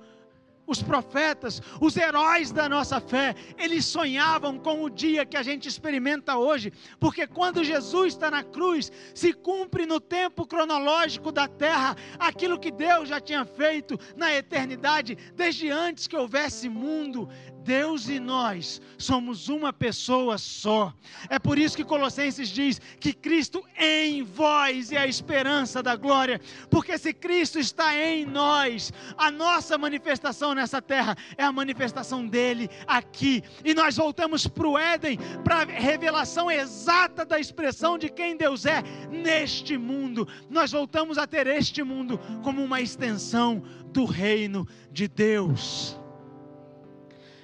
[0.69, 5.67] os profetas, os heróis da nossa fé, eles sonhavam com o dia que a gente
[5.67, 11.97] experimenta hoje, porque quando Jesus está na cruz, se cumpre no tempo cronológico da terra
[12.19, 17.29] aquilo que Deus já tinha feito na eternidade, desde antes que houvesse mundo.
[17.69, 20.91] Deus e nós somos uma pessoa só.
[21.29, 26.41] É por isso que Colossenses diz que Cristo em vós é a esperança da glória,
[26.71, 32.71] porque se Cristo está em nós, a nossa manifestação nessa terra é a manifestação dele
[32.87, 33.43] aqui.
[33.63, 38.65] E nós voltamos para o Éden, para a revelação exata da expressão de quem Deus
[38.65, 40.27] é neste mundo.
[40.49, 43.63] Nós voltamos a ter este mundo como uma extensão
[43.93, 45.99] do reino de Deus.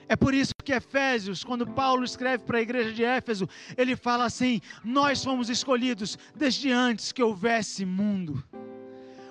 [0.08, 4.24] É por isso que Efésios, quando Paulo escreve para a igreja de Éfeso, ele fala
[4.24, 8.42] assim: Nós fomos escolhidos desde antes que houvesse mundo.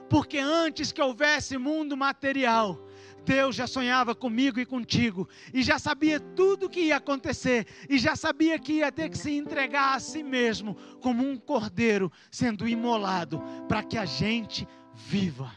[0.10, 2.88] Porque antes que houvesse mundo material,
[3.26, 7.98] Deus já sonhava comigo e contigo, e já sabia tudo o que ia acontecer, e
[7.98, 12.68] já sabia que ia ter que se entregar a si mesmo, como um cordeiro sendo
[12.68, 15.52] imolado, para que a gente viva.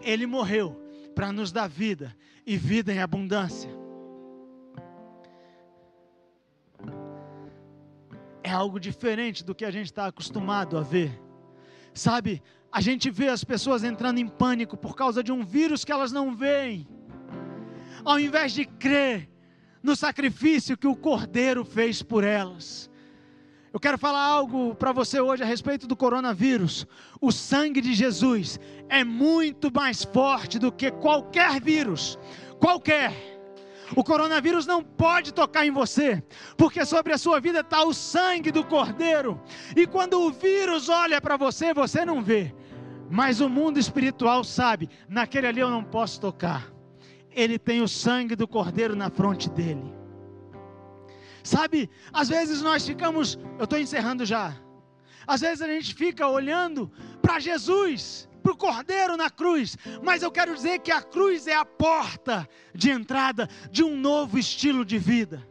[0.00, 0.80] Ele morreu
[1.14, 3.83] para nos dar vida, e vida em abundância.
[8.44, 11.18] É algo diferente do que a gente está acostumado a ver.
[11.94, 15.90] Sabe, a gente vê as pessoas entrando em pânico por causa de um vírus que
[15.90, 16.86] elas não veem,
[18.04, 19.30] ao invés de crer
[19.82, 22.90] no sacrifício que o Cordeiro fez por elas.
[23.72, 26.86] Eu quero falar algo para você hoje a respeito do coronavírus.
[27.20, 32.16] O sangue de Jesus é muito mais forte do que qualquer vírus,
[32.60, 33.33] qualquer.
[33.96, 36.22] O coronavírus não pode tocar em você,
[36.56, 39.40] porque sobre a sua vida está o sangue do Cordeiro.
[39.76, 42.54] E quando o vírus olha para você, você não vê.
[43.10, 46.72] Mas o mundo espiritual sabe: naquele ali eu não posso tocar.
[47.30, 49.92] Ele tem o sangue do Cordeiro na fronte dele.
[51.42, 54.56] Sabe, às vezes nós ficamos, eu estou encerrando já.
[55.26, 56.90] Às vezes a gente fica olhando
[57.20, 61.54] para Jesus para o cordeiro na cruz, mas eu quero dizer que a cruz é
[61.54, 65.42] a porta de entrada de um novo estilo de vida.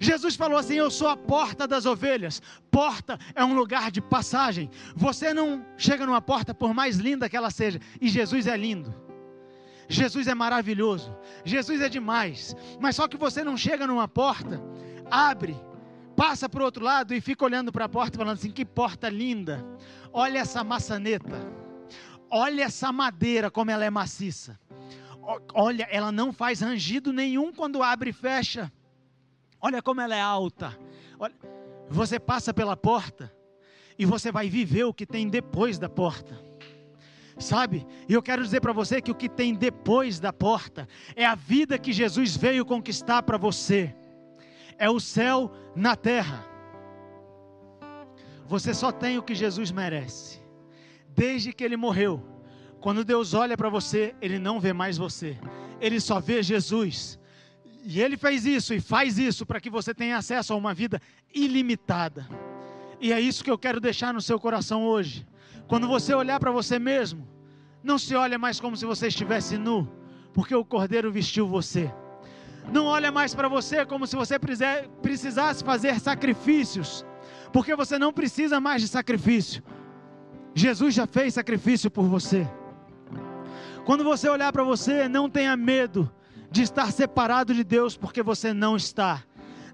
[0.00, 2.40] Jesus falou assim: Eu sou a porta das ovelhas.
[2.70, 4.70] Porta é um lugar de passagem.
[4.96, 8.94] Você não chega numa porta, por mais linda que ela seja, e Jesus é lindo.
[9.86, 11.14] Jesus é maravilhoso.
[11.44, 12.56] Jesus é demais.
[12.80, 14.62] Mas só que você não chega numa porta,
[15.10, 15.56] abre,
[16.16, 19.10] passa para o outro lado e fica olhando para a porta, falando assim: Que porta
[19.10, 19.62] linda.
[20.10, 21.67] Olha essa maçaneta.
[22.30, 24.58] Olha essa madeira, como ela é maciça.
[25.52, 28.72] Olha, ela não faz rangido nenhum quando abre e fecha.
[29.60, 30.78] Olha como ela é alta.
[31.18, 31.34] Olha,
[31.88, 33.32] você passa pela porta
[33.98, 36.38] e você vai viver o que tem depois da porta.
[37.38, 37.86] Sabe?
[38.08, 41.34] E eu quero dizer para você que o que tem depois da porta é a
[41.34, 43.94] vida que Jesus veio conquistar para você.
[44.76, 46.46] É o céu na terra.
[48.46, 50.40] Você só tem o que Jesus merece.
[51.18, 52.22] Desde que ele morreu,
[52.80, 55.36] quando Deus olha para você, ele não vê mais você.
[55.80, 57.18] Ele só vê Jesus.
[57.84, 61.02] E ele fez isso e faz isso para que você tenha acesso a uma vida
[61.34, 62.28] ilimitada.
[63.00, 65.26] E é isso que eu quero deixar no seu coração hoje.
[65.66, 67.26] Quando você olhar para você mesmo,
[67.82, 69.90] não se olha mais como se você estivesse nu,
[70.32, 71.92] porque o Cordeiro vestiu você.
[72.72, 74.38] Não olha mais para você como se você
[75.02, 77.04] precisasse fazer sacrifícios,
[77.52, 79.64] porque você não precisa mais de sacrifício.
[80.54, 82.48] Jesus já fez sacrifício por você.
[83.84, 86.10] Quando você olhar para você, não tenha medo
[86.50, 89.22] de estar separado de Deus, porque você não está.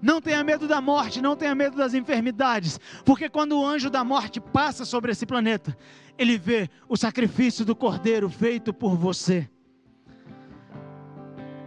[0.01, 4.03] Não tenha medo da morte, não tenha medo das enfermidades, porque quando o anjo da
[4.03, 5.75] morte passa sobre esse planeta,
[6.17, 9.49] ele vê o sacrifício do cordeiro feito por você.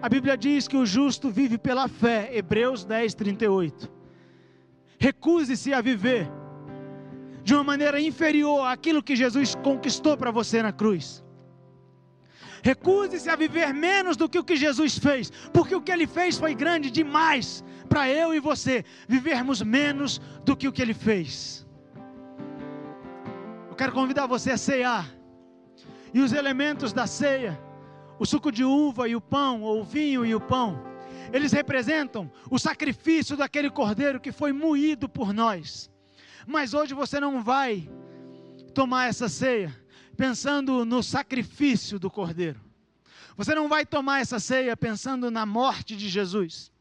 [0.01, 3.91] A Bíblia diz que o justo vive pela fé, Hebreus 10, 38.
[4.99, 6.31] Recuse-se a viver
[7.49, 11.25] de uma maneira inferior àquilo que Jesus conquistou para você na cruz.
[12.63, 16.37] Recuse-se a viver menos do que o que Jesus fez, porque o que ele fez
[16.37, 21.67] foi grande demais para eu e você vivermos menos do que o que ele fez.
[23.71, 25.09] Eu quero convidar você a cear.
[26.13, 27.59] E os elementos da ceia,
[28.19, 30.83] o suco de uva e o pão, ou o vinho e o pão,
[31.33, 35.91] eles representam o sacrifício daquele cordeiro que foi moído por nós.
[36.49, 37.87] Mas hoje você não vai
[38.73, 39.79] tomar essa ceia
[40.17, 42.59] pensando no sacrifício do Cordeiro.
[43.37, 46.73] Você não vai tomar essa ceia pensando na morte de Jesus.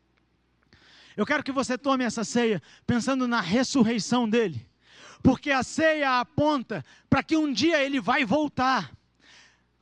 [1.18, 4.65] Eu quero que você tome essa ceia pensando na ressurreição dele.
[5.22, 8.97] Porque a ceia aponta para que um dia ele vai voltar.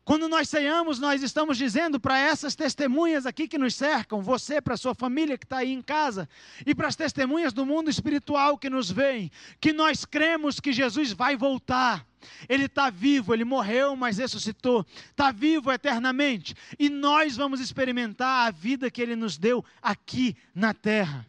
[0.06, 4.78] Quando nós ceiamos, nós estamos dizendo para essas testemunhas aqui que nos cercam, você, para
[4.78, 6.30] sua família que está aí em casa,
[6.64, 11.12] e para as testemunhas do mundo espiritual que nos veem, que nós cremos que Jesus
[11.12, 12.06] vai voltar.
[12.48, 18.52] Ele está vivo, ele morreu, mas ressuscitou, está vivo eternamente, e nós vamos experimentar a
[18.52, 21.26] vida que ele nos deu aqui na terra.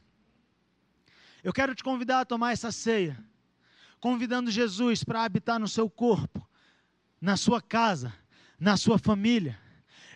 [1.42, 3.18] Eu quero te convidar a tomar essa ceia,
[3.98, 6.46] convidando Jesus para habitar no seu corpo,
[7.18, 8.12] na sua casa
[8.58, 9.58] na sua família.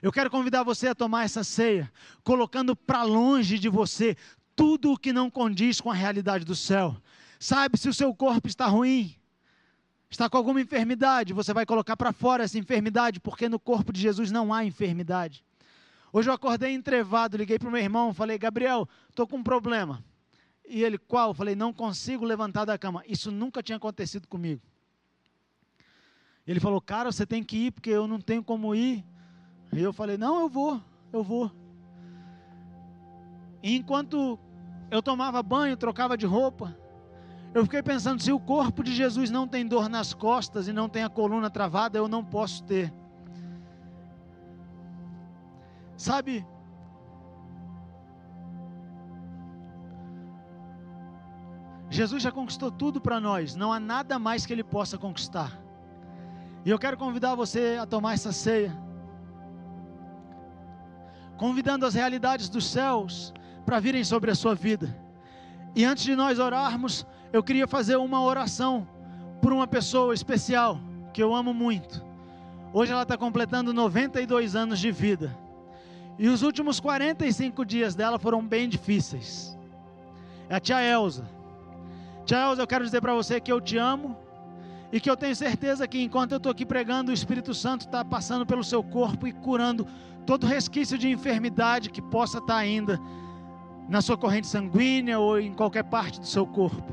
[0.02, 1.92] Eu quero convidar você a tomar essa ceia,
[2.24, 4.16] colocando para longe de você
[4.56, 6.96] tudo o que não condiz com a realidade do céu.
[7.38, 9.14] Sabe, se o seu corpo está ruim,
[10.10, 14.00] está com alguma enfermidade, você vai colocar para fora essa enfermidade, porque no corpo de
[14.00, 15.44] Jesus não há enfermidade.
[16.12, 20.02] Hoje eu acordei entrevado, liguei para o meu irmão, falei, Gabriel, estou com um problema.
[20.68, 21.30] E ele, qual?
[21.30, 23.02] Eu falei, não consigo levantar da cama.
[23.06, 24.62] Isso nunca tinha acontecido comigo.
[26.46, 29.04] Ele falou, cara, você tem que ir porque eu não tenho como ir.
[29.72, 30.82] E eu falei, não, eu vou,
[31.12, 31.50] eu vou.
[33.62, 34.38] E enquanto
[34.90, 36.76] eu tomava banho, trocava de roupa,
[37.52, 40.88] eu fiquei pensando: se o corpo de Jesus não tem dor nas costas e não
[40.88, 42.92] tem a coluna travada, eu não posso ter.
[45.96, 46.46] Sabe,
[51.90, 55.60] Jesus já conquistou tudo para nós, não há nada mais que ele possa conquistar.
[56.64, 58.76] E eu quero convidar você a tomar essa ceia,
[61.36, 63.32] convidando as realidades dos céus
[63.64, 64.94] para virem sobre a sua vida.
[65.74, 68.86] E antes de nós orarmos, eu queria fazer uma oração
[69.40, 70.78] por uma pessoa especial
[71.14, 72.04] que eu amo muito.
[72.72, 75.36] Hoje ela está completando 92 anos de vida.
[76.18, 79.58] E os últimos 45 dias dela foram bem difíceis.
[80.48, 81.24] É a tia Elza.
[82.26, 84.16] Tia Elza, eu quero dizer para você que eu te amo
[84.92, 88.04] e que eu tenho certeza que enquanto eu estou aqui pregando, o Espírito Santo está
[88.04, 89.86] passando pelo seu corpo e curando
[90.26, 93.00] todo resquício de enfermidade que possa estar tá ainda
[93.88, 96.92] na sua corrente sanguínea ou em qualquer parte do seu corpo.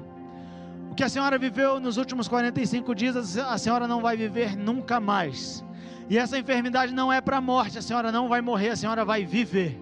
[0.92, 5.00] O que a senhora viveu nos últimos 45 dias, a senhora não vai viver nunca
[5.00, 5.64] mais.
[6.10, 9.04] E essa enfermidade não é para a morte, a senhora não vai morrer, a senhora
[9.04, 9.80] vai viver.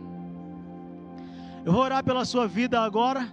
[1.64, 3.28] Eu vou orar pela sua vida agora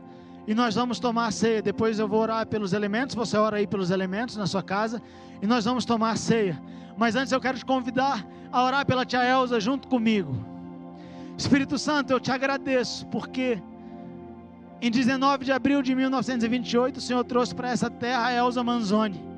[0.47, 1.63] e nós vamos tomar ceia.
[1.63, 5.01] Depois eu vou orar pelos elementos, você ora aí pelos elementos na sua casa
[5.41, 6.61] e nós vamos tomar ceia.
[6.97, 10.35] Mas antes eu quero te convidar a orar pela tia Elza junto comigo.
[11.37, 13.63] Espírito Santo, eu te agradeço porque
[14.81, 19.33] em 19 de abril de 1928 o Senhor trouxe para essa terra a Elza Manzoni.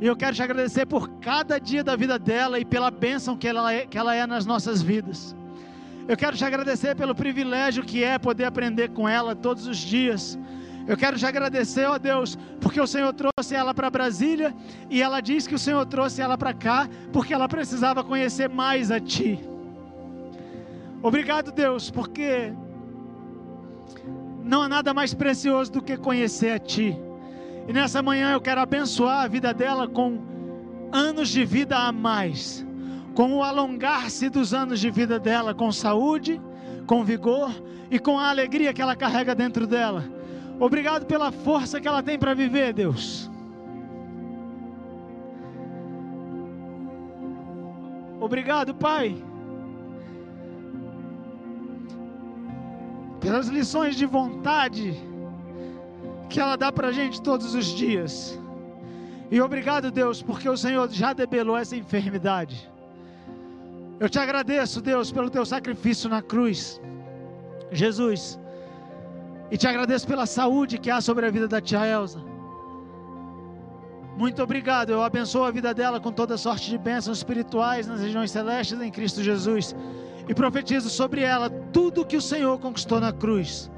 [0.00, 3.48] E eu quero te agradecer por cada dia da vida dela e pela bênção que
[3.48, 5.36] ela é, que ela é nas nossas vidas.
[6.08, 10.38] Eu quero te agradecer pelo privilégio que é poder aprender com ela todos os dias.
[10.86, 14.56] Eu quero te agradecer, ó Deus, porque o Senhor trouxe ela para Brasília
[14.88, 18.90] e ela diz que o Senhor trouxe ela para cá porque ela precisava conhecer mais
[18.90, 19.38] a Ti.
[21.02, 22.54] Obrigado, Deus, porque
[24.42, 26.98] não há nada mais precioso do que conhecer a Ti.
[27.68, 30.22] E nessa manhã eu quero abençoar a vida dela com
[30.90, 32.66] anos de vida a mais,
[33.14, 36.40] com o alongar-se dos anos de vida dela, com saúde,
[36.86, 37.50] com vigor
[37.90, 40.04] e com a alegria que ela carrega dentro dela.
[40.60, 43.30] Obrigado pela força que ela tem para viver, Deus.
[48.20, 49.16] Obrigado, Pai.
[53.20, 54.96] Pelas lições de vontade
[56.28, 58.38] que ela dá para a gente todos os dias.
[59.30, 62.70] E obrigado, Deus, porque o Senhor já debelou essa enfermidade.
[64.00, 66.80] Eu te agradeço, Deus, pelo teu sacrifício na cruz,
[67.72, 68.38] Jesus.
[69.50, 72.22] E te agradeço pela saúde que há sobre a vida da tia Elza.
[74.16, 74.90] Muito obrigado.
[74.90, 78.90] Eu abençoo a vida dela com toda sorte de bênçãos espirituais nas regiões celestes em
[78.90, 79.74] Cristo Jesus.
[80.28, 83.70] E profetizo sobre ela tudo que o Senhor conquistou na cruz.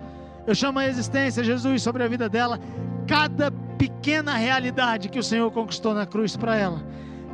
[0.46, 2.58] Eu chamo a existência, Jesus, sobre a vida dela,
[3.06, 6.82] cada pequena realidade que o Senhor conquistou na cruz para ela.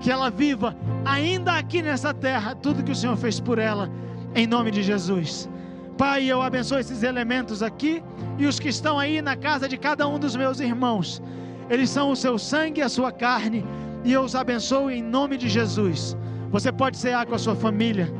[0.00, 3.90] Que ela viva ainda aqui nessa terra tudo que o Senhor fez por ela,
[4.34, 5.48] em nome de Jesus.
[5.96, 8.02] Pai, eu abençoo esses elementos aqui
[8.38, 11.22] e os que estão aí na casa de cada um dos meus irmãos.
[11.70, 13.64] Eles são o seu sangue e a sua carne,
[14.04, 16.16] e eu os abençoo em nome de Jesus.
[16.50, 18.12] Você pode cear com a sua família.